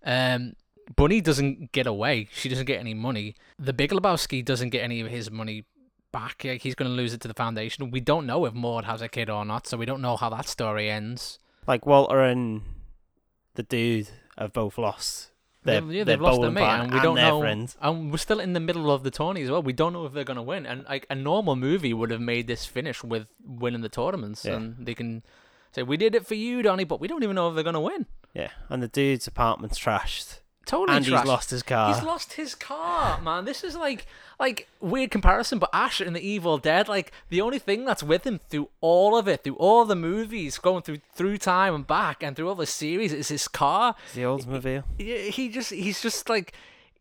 um, 0.05 0.53
Bunny 0.95 1.19
doesn't 1.19 1.71
get 1.71 1.87
away. 1.87 2.29
She 2.31 2.49
doesn't 2.49 2.67
get 2.67 2.79
any 2.79 2.93
money. 2.93 3.33
The 3.57 3.73
Big 3.73 3.89
Lebowski 3.89 4.45
doesn't 4.45 4.69
get 4.69 4.83
any 4.83 5.01
of 5.01 5.07
his 5.07 5.31
money 5.31 5.65
back. 6.11 6.43
Like, 6.45 6.61
he's 6.61 6.75
going 6.75 6.91
to 6.91 6.95
lose 6.95 7.15
it 7.15 7.21
to 7.21 7.27
the 7.27 7.33
foundation. 7.33 7.89
We 7.89 7.99
don't 7.99 8.27
know 8.27 8.45
if 8.45 8.53
Maud 8.53 8.85
has 8.85 9.01
a 9.01 9.09
kid 9.09 9.27
or 9.27 9.43
not, 9.43 9.65
so 9.65 9.75
we 9.75 9.87
don't 9.87 10.03
know 10.03 10.17
how 10.17 10.29
that 10.29 10.47
story 10.47 10.91
ends. 10.91 11.39
Like 11.65 11.87
Walter 11.87 12.21
and 12.21 12.61
the 13.57 13.63
dude 13.63 14.07
have 14.37 14.53
both 14.53 14.77
lost. 14.77 15.31
Their, 15.63 15.81
They've- 15.81 15.91
yeah, 15.97 16.03
they've 16.05 16.21
lost 16.21 16.39
their 16.39 16.51
mate, 16.51 16.63
and 16.63 16.93
we 16.93 17.01
don't 17.01 17.15
their 17.15 17.27
know. 17.31 17.41
friends. 17.41 17.75
And 17.81 18.09
we're 18.11 18.17
still 18.17 18.39
in 18.39 18.53
the 18.53 18.59
middle 18.61 18.89
of 18.89 19.03
the 19.03 19.11
tourney 19.11 19.41
as 19.41 19.51
well. 19.51 19.61
We 19.61 19.73
don't 19.73 19.91
know 19.91 20.05
if 20.05 20.13
they're 20.13 20.23
going 20.23 20.37
to 20.37 20.41
win. 20.53 20.65
And 20.65 20.85
like 20.85 21.05
a 21.09 21.15
normal 21.15 21.55
movie 21.57 21.93
would 21.93 22.11
have 22.11 22.21
made 22.21 22.47
this 22.47 22.65
finish 22.65 23.03
with 23.03 23.27
winning 23.43 23.81
the 23.81 23.89
tournaments, 23.89 24.45
Yeah. 24.45 24.55
and 24.55 24.85
they 24.85 24.93
can 24.93 25.23
say, 25.73 25.83
"We 25.83 25.97
did 25.97 26.15
it 26.15 26.25
for 26.25 26.35
you, 26.35 26.61
Donny," 26.61 26.85
but 26.85 27.01
we 27.01 27.07
don't 27.09 27.21
even 27.23 27.35
know 27.35 27.49
if 27.49 27.55
they're 27.55 27.63
going 27.65 27.73
to 27.73 27.81
win. 27.91 28.05
Yeah, 28.33 28.51
and 28.69 28.81
the 28.81 28.87
dude's 28.87 29.27
apartment's 29.27 29.77
trashed. 29.79 30.39
Totally 30.67 30.97
and 30.97 31.05
trash. 31.05 31.21
he's 31.21 31.27
lost 31.27 31.49
his 31.49 31.63
car. 31.63 31.93
He's 31.93 32.03
lost 32.03 32.33
his 32.33 32.53
car, 32.53 33.21
man. 33.21 33.45
This 33.45 33.63
is 33.63 33.75
like 33.75 34.05
like 34.37 34.67
weird 34.81 35.11
comparison, 35.11 35.59
but 35.59 35.69
Ash 35.71 36.01
in 36.01 36.11
the 36.11 36.19
Evil 36.19 36.57
Dead, 36.57 36.89
like 36.89 37.13
the 37.29 37.39
only 37.39 37.57
thing 37.57 37.85
that's 37.85 38.03
with 38.03 38.27
him 38.27 38.41
through 38.49 38.67
all 38.81 39.17
of 39.17 39.29
it, 39.29 39.45
through 39.45 39.55
all 39.55 39.85
the 39.85 39.95
movies, 39.95 40.57
going 40.57 40.81
through 40.81 40.99
through 41.13 41.37
time 41.37 41.73
and 41.73 41.87
back, 41.87 42.21
and 42.21 42.35
through 42.35 42.49
all 42.49 42.55
the 42.55 42.65
series, 42.65 43.13
is 43.13 43.29
his 43.29 43.47
car. 43.47 43.95
the 44.13 44.23
Oldsmobile. 44.23 44.83
He, 44.97 45.29
he 45.29 45.47
just 45.49 45.71
he's 45.71 46.01
just 46.01 46.27
like 46.29 46.53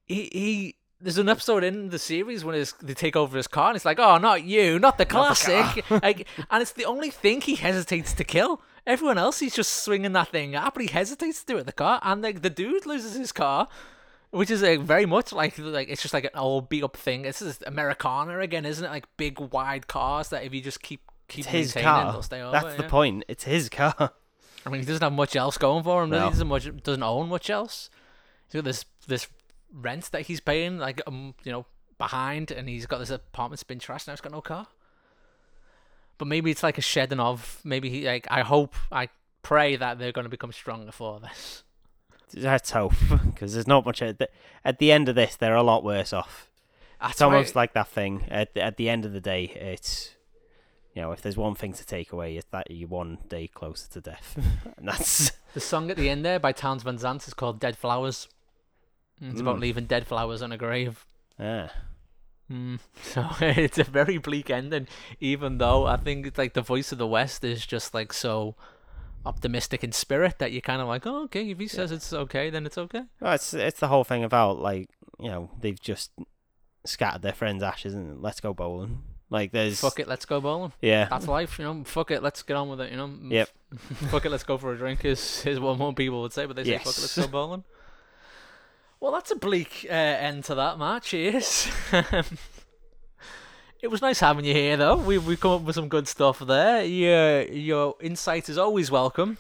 he 0.07 0.31
he. 0.33 0.75
There's 0.99 1.19
an 1.19 1.29
episode 1.29 1.63
in 1.63 1.91
the 1.91 1.99
series 1.99 2.43
when 2.43 2.55
his, 2.55 2.73
they 2.81 2.95
take 2.95 3.17
over 3.17 3.37
his 3.37 3.47
car, 3.47 3.69
and 3.69 3.77
it's 3.77 3.85
like, 3.85 3.99
"Oh, 3.99 4.17
not 4.17 4.45
you, 4.45 4.79
not 4.79 4.97
the 4.97 5.05
classic." 5.05 5.85
like, 5.91 6.27
and 6.51 6.63
it's 6.63 6.73
the 6.73 6.87
only 6.87 7.11
thing 7.11 7.41
he 7.43 7.57
hesitates 7.57 8.15
to 8.15 8.25
kill. 8.25 8.63
Everyone 8.87 9.19
else, 9.19 9.41
he's 9.41 9.55
just 9.55 9.83
swinging 9.83 10.13
that 10.13 10.29
thing 10.29 10.55
up, 10.55 10.75
but 10.75 10.83
he 10.83 10.89
hesitates 10.89 11.41
to 11.41 11.47
do 11.47 11.59
it 11.59 11.67
the 11.67 11.73
car. 11.73 11.99
And 12.03 12.23
like 12.23 12.43
the 12.43 12.51
dude 12.51 12.87
loses 12.87 13.15
his 13.15 13.33
car, 13.33 13.69
which 14.31 14.51
is 14.51 14.63
like 14.63 14.81
very 14.81 15.07
much 15.07 15.33
like 15.33 15.59
like 15.59 15.89
it's 15.89 16.03
just 16.03 16.15
like 16.15 16.25
an 16.25 16.31
old 16.35 16.69
beat 16.69 16.85
up 16.85 16.97
thing. 16.97 17.23
This 17.23 17.43
is 17.43 17.59
Americana 17.67 18.39
again, 18.39 18.65
isn't 18.65 18.85
it? 18.85 18.89
Like 18.89 19.07
big 19.17 19.41
wide 19.41 19.89
cars 19.89 20.29
that 20.29 20.45
if 20.45 20.55
you 20.55 20.61
just 20.61 20.83
keep 20.83 21.01
keep 21.29 21.47
It's 21.47 21.75
his 21.75 21.83
car. 21.83 22.13
they'll 22.13 22.23
stay 22.23 22.41
over. 22.41 22.53
That's 22.53 22.77
the 22.77 22.85
yeah. 22.85 22.89
point. 22.89 23.25
It's 23.29 23.45
his 23.45 23.69
car. 23.69 24.13
I 24.65 24.69
mean, 24.69 24.81
he 24.81 24.87
doesn't 24.87 25.03
have 25.03 25.13
much 25.13 25.37
else 25.37 25.59
going 25.59 25.85
for 25.85 26.03
him. 26.03 26.11
No. 26.11 26.25
He 26.25 26.31
doesn't 26.31 26.49
much 26.49 26.83
doesn't 26.83 27.03
own 27.03 27.29
much 27.29 27.51
else. 27.51 27.91
He's 28.47 28.59
got 28.59 28.65
this 28.65 28.85
this 29.07 29.29
rent 29.73 30.11
that 30.13 30.23
he's 30.23 30.41
paying, 30.41 30.79
like 30.79 31.01
um, 31.07 31.35
you 31.45 31.53
know, 31.53 31.67
behind, 31.99 32.51
and 32.51 32.69
he's 32.69 32.87
got 32.87 32.99
this 32.99 33.11
apartment's 33.11 33.63
been 33.63 33.79
trashed. 33.79 34.07
Now 34.07 34.13
he's 34.13 34.21
got 34.21 34.33
no 34.33 34.41
car. 34.41 34.67
But 36.19 36.29
maybe 36.29 36.51
it's 36.51 36.63
like 36.63 36.79
a 36.79 36.83
shedding 36.83 37.21
of. 37.21 37.61
Maybe 37.65 37.91
he 37.91 38.07
like. 38.07 38.27
I 38.31 38.41
hope. 38.43 38.75
I 38.91 39.09
pray 39.43 39.77
that 39.77 39.99
they're 39.99 40.13
going 40.13 40.25
to 40.25 40.31
become 40.31 40.53
stronger 40.53 40.93
for 40.93 41.21
this. 41.21 41.63
Let's 42.35 42.71
hope, 42.73 42.95
because 43.27 43.55
there's 43.55 43.69
not 43.69 43.87
much 43.87 44.03
at 44.03 44.19
the, 44.19 44.29
at 44.65 44.79
the 44.79 44.91
end 44.91 45.09
of 45.09 45.15
this. 45.15 45.37
They're 45.37 45.55
a 45.55 45.63
lot 45.63 45.85
worse 45.85 46.13
off. 46.13 46.51
That's 47.01 47.13
It's 47.15 47.23
almost 47.23 47.55
like 47.55 47.73
that 47.75 47.89
thing. 47.89 48.25
At 48.31 48.55
the, 48.55 48.63
at 48.63 48.77
the 48.79 48.89
end 48.89 49.05
of 49.05 49.13
the 49.13 49.21
day, 49.21 49.45
it's 49.45 50.11
you 50.95 51.03
know, 51.03 51.13
if 51.13 51.21
there's 51.23 51.37
one 51.37 51.55
thing 51.55 51.73
to 51.75 51.85
take 51.87 52.11
away, 52.13 52.37
it's 52.37 52.47
that 52.51 52.71
you're 52.71 52.89
one 52.89 53.19
day 53.29 53.47
closer 53.47 53.89
to 53.91 54.01
death, 54.01 54.37
and 54.77 54.89
that's 54.89 55.31
the 55.55 55.61
song 55.61 55.91
at 55.91 55.97
the 55.99 56.09
end 56.09 56.25
there 56.25 56.41
by 56.41 56.53
Townes 56.53 56.83
Van 56.83 56.99
Zandt 56.99 57.29
is 57.29 57.35
called 57.35 57.61
"Dead 57.61 57.77
Flowers." 57.77 58.29
It's 59.21 59.41
about 59.41 59.57
Mm. 59.57 59.61
leaving 59.61 59.85
dead 59.87 60.07
flowers 60.07 60.43
on 60.43 60.53
a 60.53 60.59
grave. 60.59 61.07
ah, 61.39 61.71
Mm. 62.51 62.79
So 63.03 63.27
it's 63.41 63.79
a 63.79 63.85
very 63.85 64.19
bleak 64.19 64.51
ending, 64.51 64.89
even 65.21 65.59
though 65.59 65.87
I 65.87 65.97
think 65.97 66.27
it's 66.27 66.39
like 66.39 66.55
the 66.55 66.63
voice 66.63 66.93
of 66.93 66.99
the 66.99 67.07
West 67.07 67.45
is 67.45 67.65
just 67.67 67.95
like 67.95 68.13
so 68.13 68.55
optimistic 69.25 69.83
in 69.83 69.93
spirit 69.93 70.39
that 70.39 70.53
you're 70.53 70.61
kind 70.61 70.81
of 70.81 70.89
like, 70.89 71.07
oh, 71.07 71.25
okay, 71.25 71.51
if 71.51 71.59
he 71.59 71.67
says 71.67 71.91
it's 71.91 72.13
okay, 72.13 72.51
then 72.51 72.67
it's 72.67 72.79
okay. 72.79 73.03
well, 73.21 73.33
it's 73.33 73.53
it's 73.55 73.81
the 73.81 73.89
whole 73.89 74.05
thing 74.05 74.23
about 74.25 74.59
like 74.61 74.89
you 75.19 75.29
know 75.29 75.51
they've 75.61 75.81
just 75.81 76.13
scattered 76.85 77.23
their 77.23 77.33
friends' 77.33 77.63
ashes 77.63 77.95
and 77.95 78.23
let's 78.23 78.41
go 78.41 78.55
bowling. 78.55 79.03
Like 79.29 79.51
there's 79.51 79.81
Fuck 79.81 79.99
it, 79.99 80.07
let's 80.07 80.25
go 80.25 80.41
bowling. 80.41 80.73
yeah, 80.81 81.09
That's 81.09 81.27
life, 81.27 81.59
you 81.59 81.65
know. 81.65 81.83
Fuck 81.85 82.13
it, 82.13 82.23
let's 82.23 82.43
get 82.43 82.57
on 82.57 82.69
with 82.69 82.81
it, 82.81 82.93
you 82.93 82.97
know. 82.97 83.13
Yep. 83.29 83.49
Fuck 84.11 84.25
it, 84.25 84.31
let's 84.31 84.45
go 84.45 84.57
for 84.57 84.73
a 84.73 84.77
drink 84.79 85.05
is 85.05 85.45
is 85.45 85.59
what 85.59 85.79
more 85.79 85.93
people 85.93 86.23
would 86.23 86.33
say, 86.33 86.47
but 86.47 86.55
they 86.55 86.63
say 86.63 86.79
fuck 86.79 86.97
it, 86.97 87.01
let's 87.01 87.19
go 87.19 87.27
bowling. 87.27 87.65
Well, 89.01 89.13
that's 89.13 89.31
a 89.31 89.37
bleak 89.37 89.87
uh, 89.89 89.93
end 89.93 90.45
to 90.45 90.55
that 90.55 90.79
match. 90.79 91.09
Cheers. 91.09 91.69
it 93.83 93.89
was 93.89 94.01
nice 94.01 94.21
having 94.21 94.45
you 94.45 94.55
here, 94.55 94.77
though. 94.77 94.97
We 94.97 95.19
we 95.19 95.37
come 95.37 95.53
up 95.53 95.63
with 95.63 95.75
some 95.75 95.89
good 95.89 96.09
stuff 96.09 96.39
there. 96.39 96.83
Your 96.85 97.43
your 97.43 97.95
insight 98.01 98.49
is 98.49 98.59
always 98.59 98.91
welcome. 98.91 99.39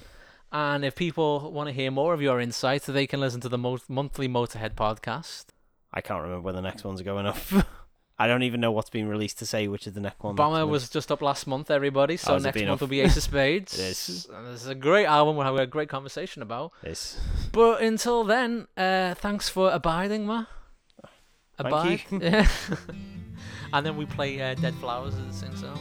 And 0.53 0.85
if 0.85 0.95
people 0.95 1.51
want 1.53 1.69
to 1.69 1.73
hear 1.73 1.90
more 1.90 2.14
of 2.14 2.23
your 2.23 2.40
insights, 2.40 2.87
they 2.87 3.07
can 3.07 3.21
listen 3.21 3.40
to 3.40 3.49
the 3.49 3.59
mo- 3.59 3.79
monthly 3.88 4.29
Motorhead 4.29 4.75
podcast. 4.75 5.47
I 5.92 6.01
can't 6.01 6.23
remember 6.23 6.42
when 6.42 6.55
the 6.55 6.62
next 6.62 6.85
ones 6.85 7.03
going 7.03 7.27
up. 7.27 7.38
I 8.18 8.26
don't 8.26 8.42
even 8.44 8.61
know 8.61 8.72
what's 8.72 8.88
been 8.88 9.09
released 9.09 9.38
to 9.40 9.46
say 9.46 9.68
which 9.68 9.87
is 9.87 9.92
the 9.92 10.00
next 10.00 10.22
one. 10.22 10.37
Bomber 10.37 10.66
was 10.66 10.88
just 10.88 11.12
up 11.12 11.20
last 11.20 11.46
month, 11.46 11.70
everybody. 11.70 12.16
So 12.16 12.38
next 12.38 12.57
month 12.57 12.70
up? 12.70 12.81
will 12.81 12.88
be 12.88 13.00
Ace 13.00 13.16
of 13.16 13.22
Spades. 13.22 13.74
It 13.79 13.83
is. 13.83 14.29
And 14.33 14.46
This 14.46 14.62
is 14.62 14.68
a 14.68 14.74
great 14.74 15.07
album. 15.07 15.37
We'll 15.37 15.44
have 15.44 15.57
a 15.57 15.66
great 15.66 15.88
conversation 15.88 16.40
about. 16.42 16.72
It's 16.83 17.18
But 17.52 17.83
until 17.83 18.24
then, 18.24 18.68
uh, 18.76 19.14
thanks 19.14 19.48
for 19.48 19.70
abiding, 19.70 20.26
ma. 20.26 20.46
Thank 21.59 21.72
Abide. 21.72 22.02
you. 22.11 22.44
And 23.72 23.85
then 23.85 23.96
we 23.96 24.07
play 24.07 24.40
uh, 24.40 24.55
Dead 24.55 24.74
Flowers 24.76 25.14
as 25.14 25.26
it 25.26 25.35
sings 25.35 25.61
so. 25.61 25.74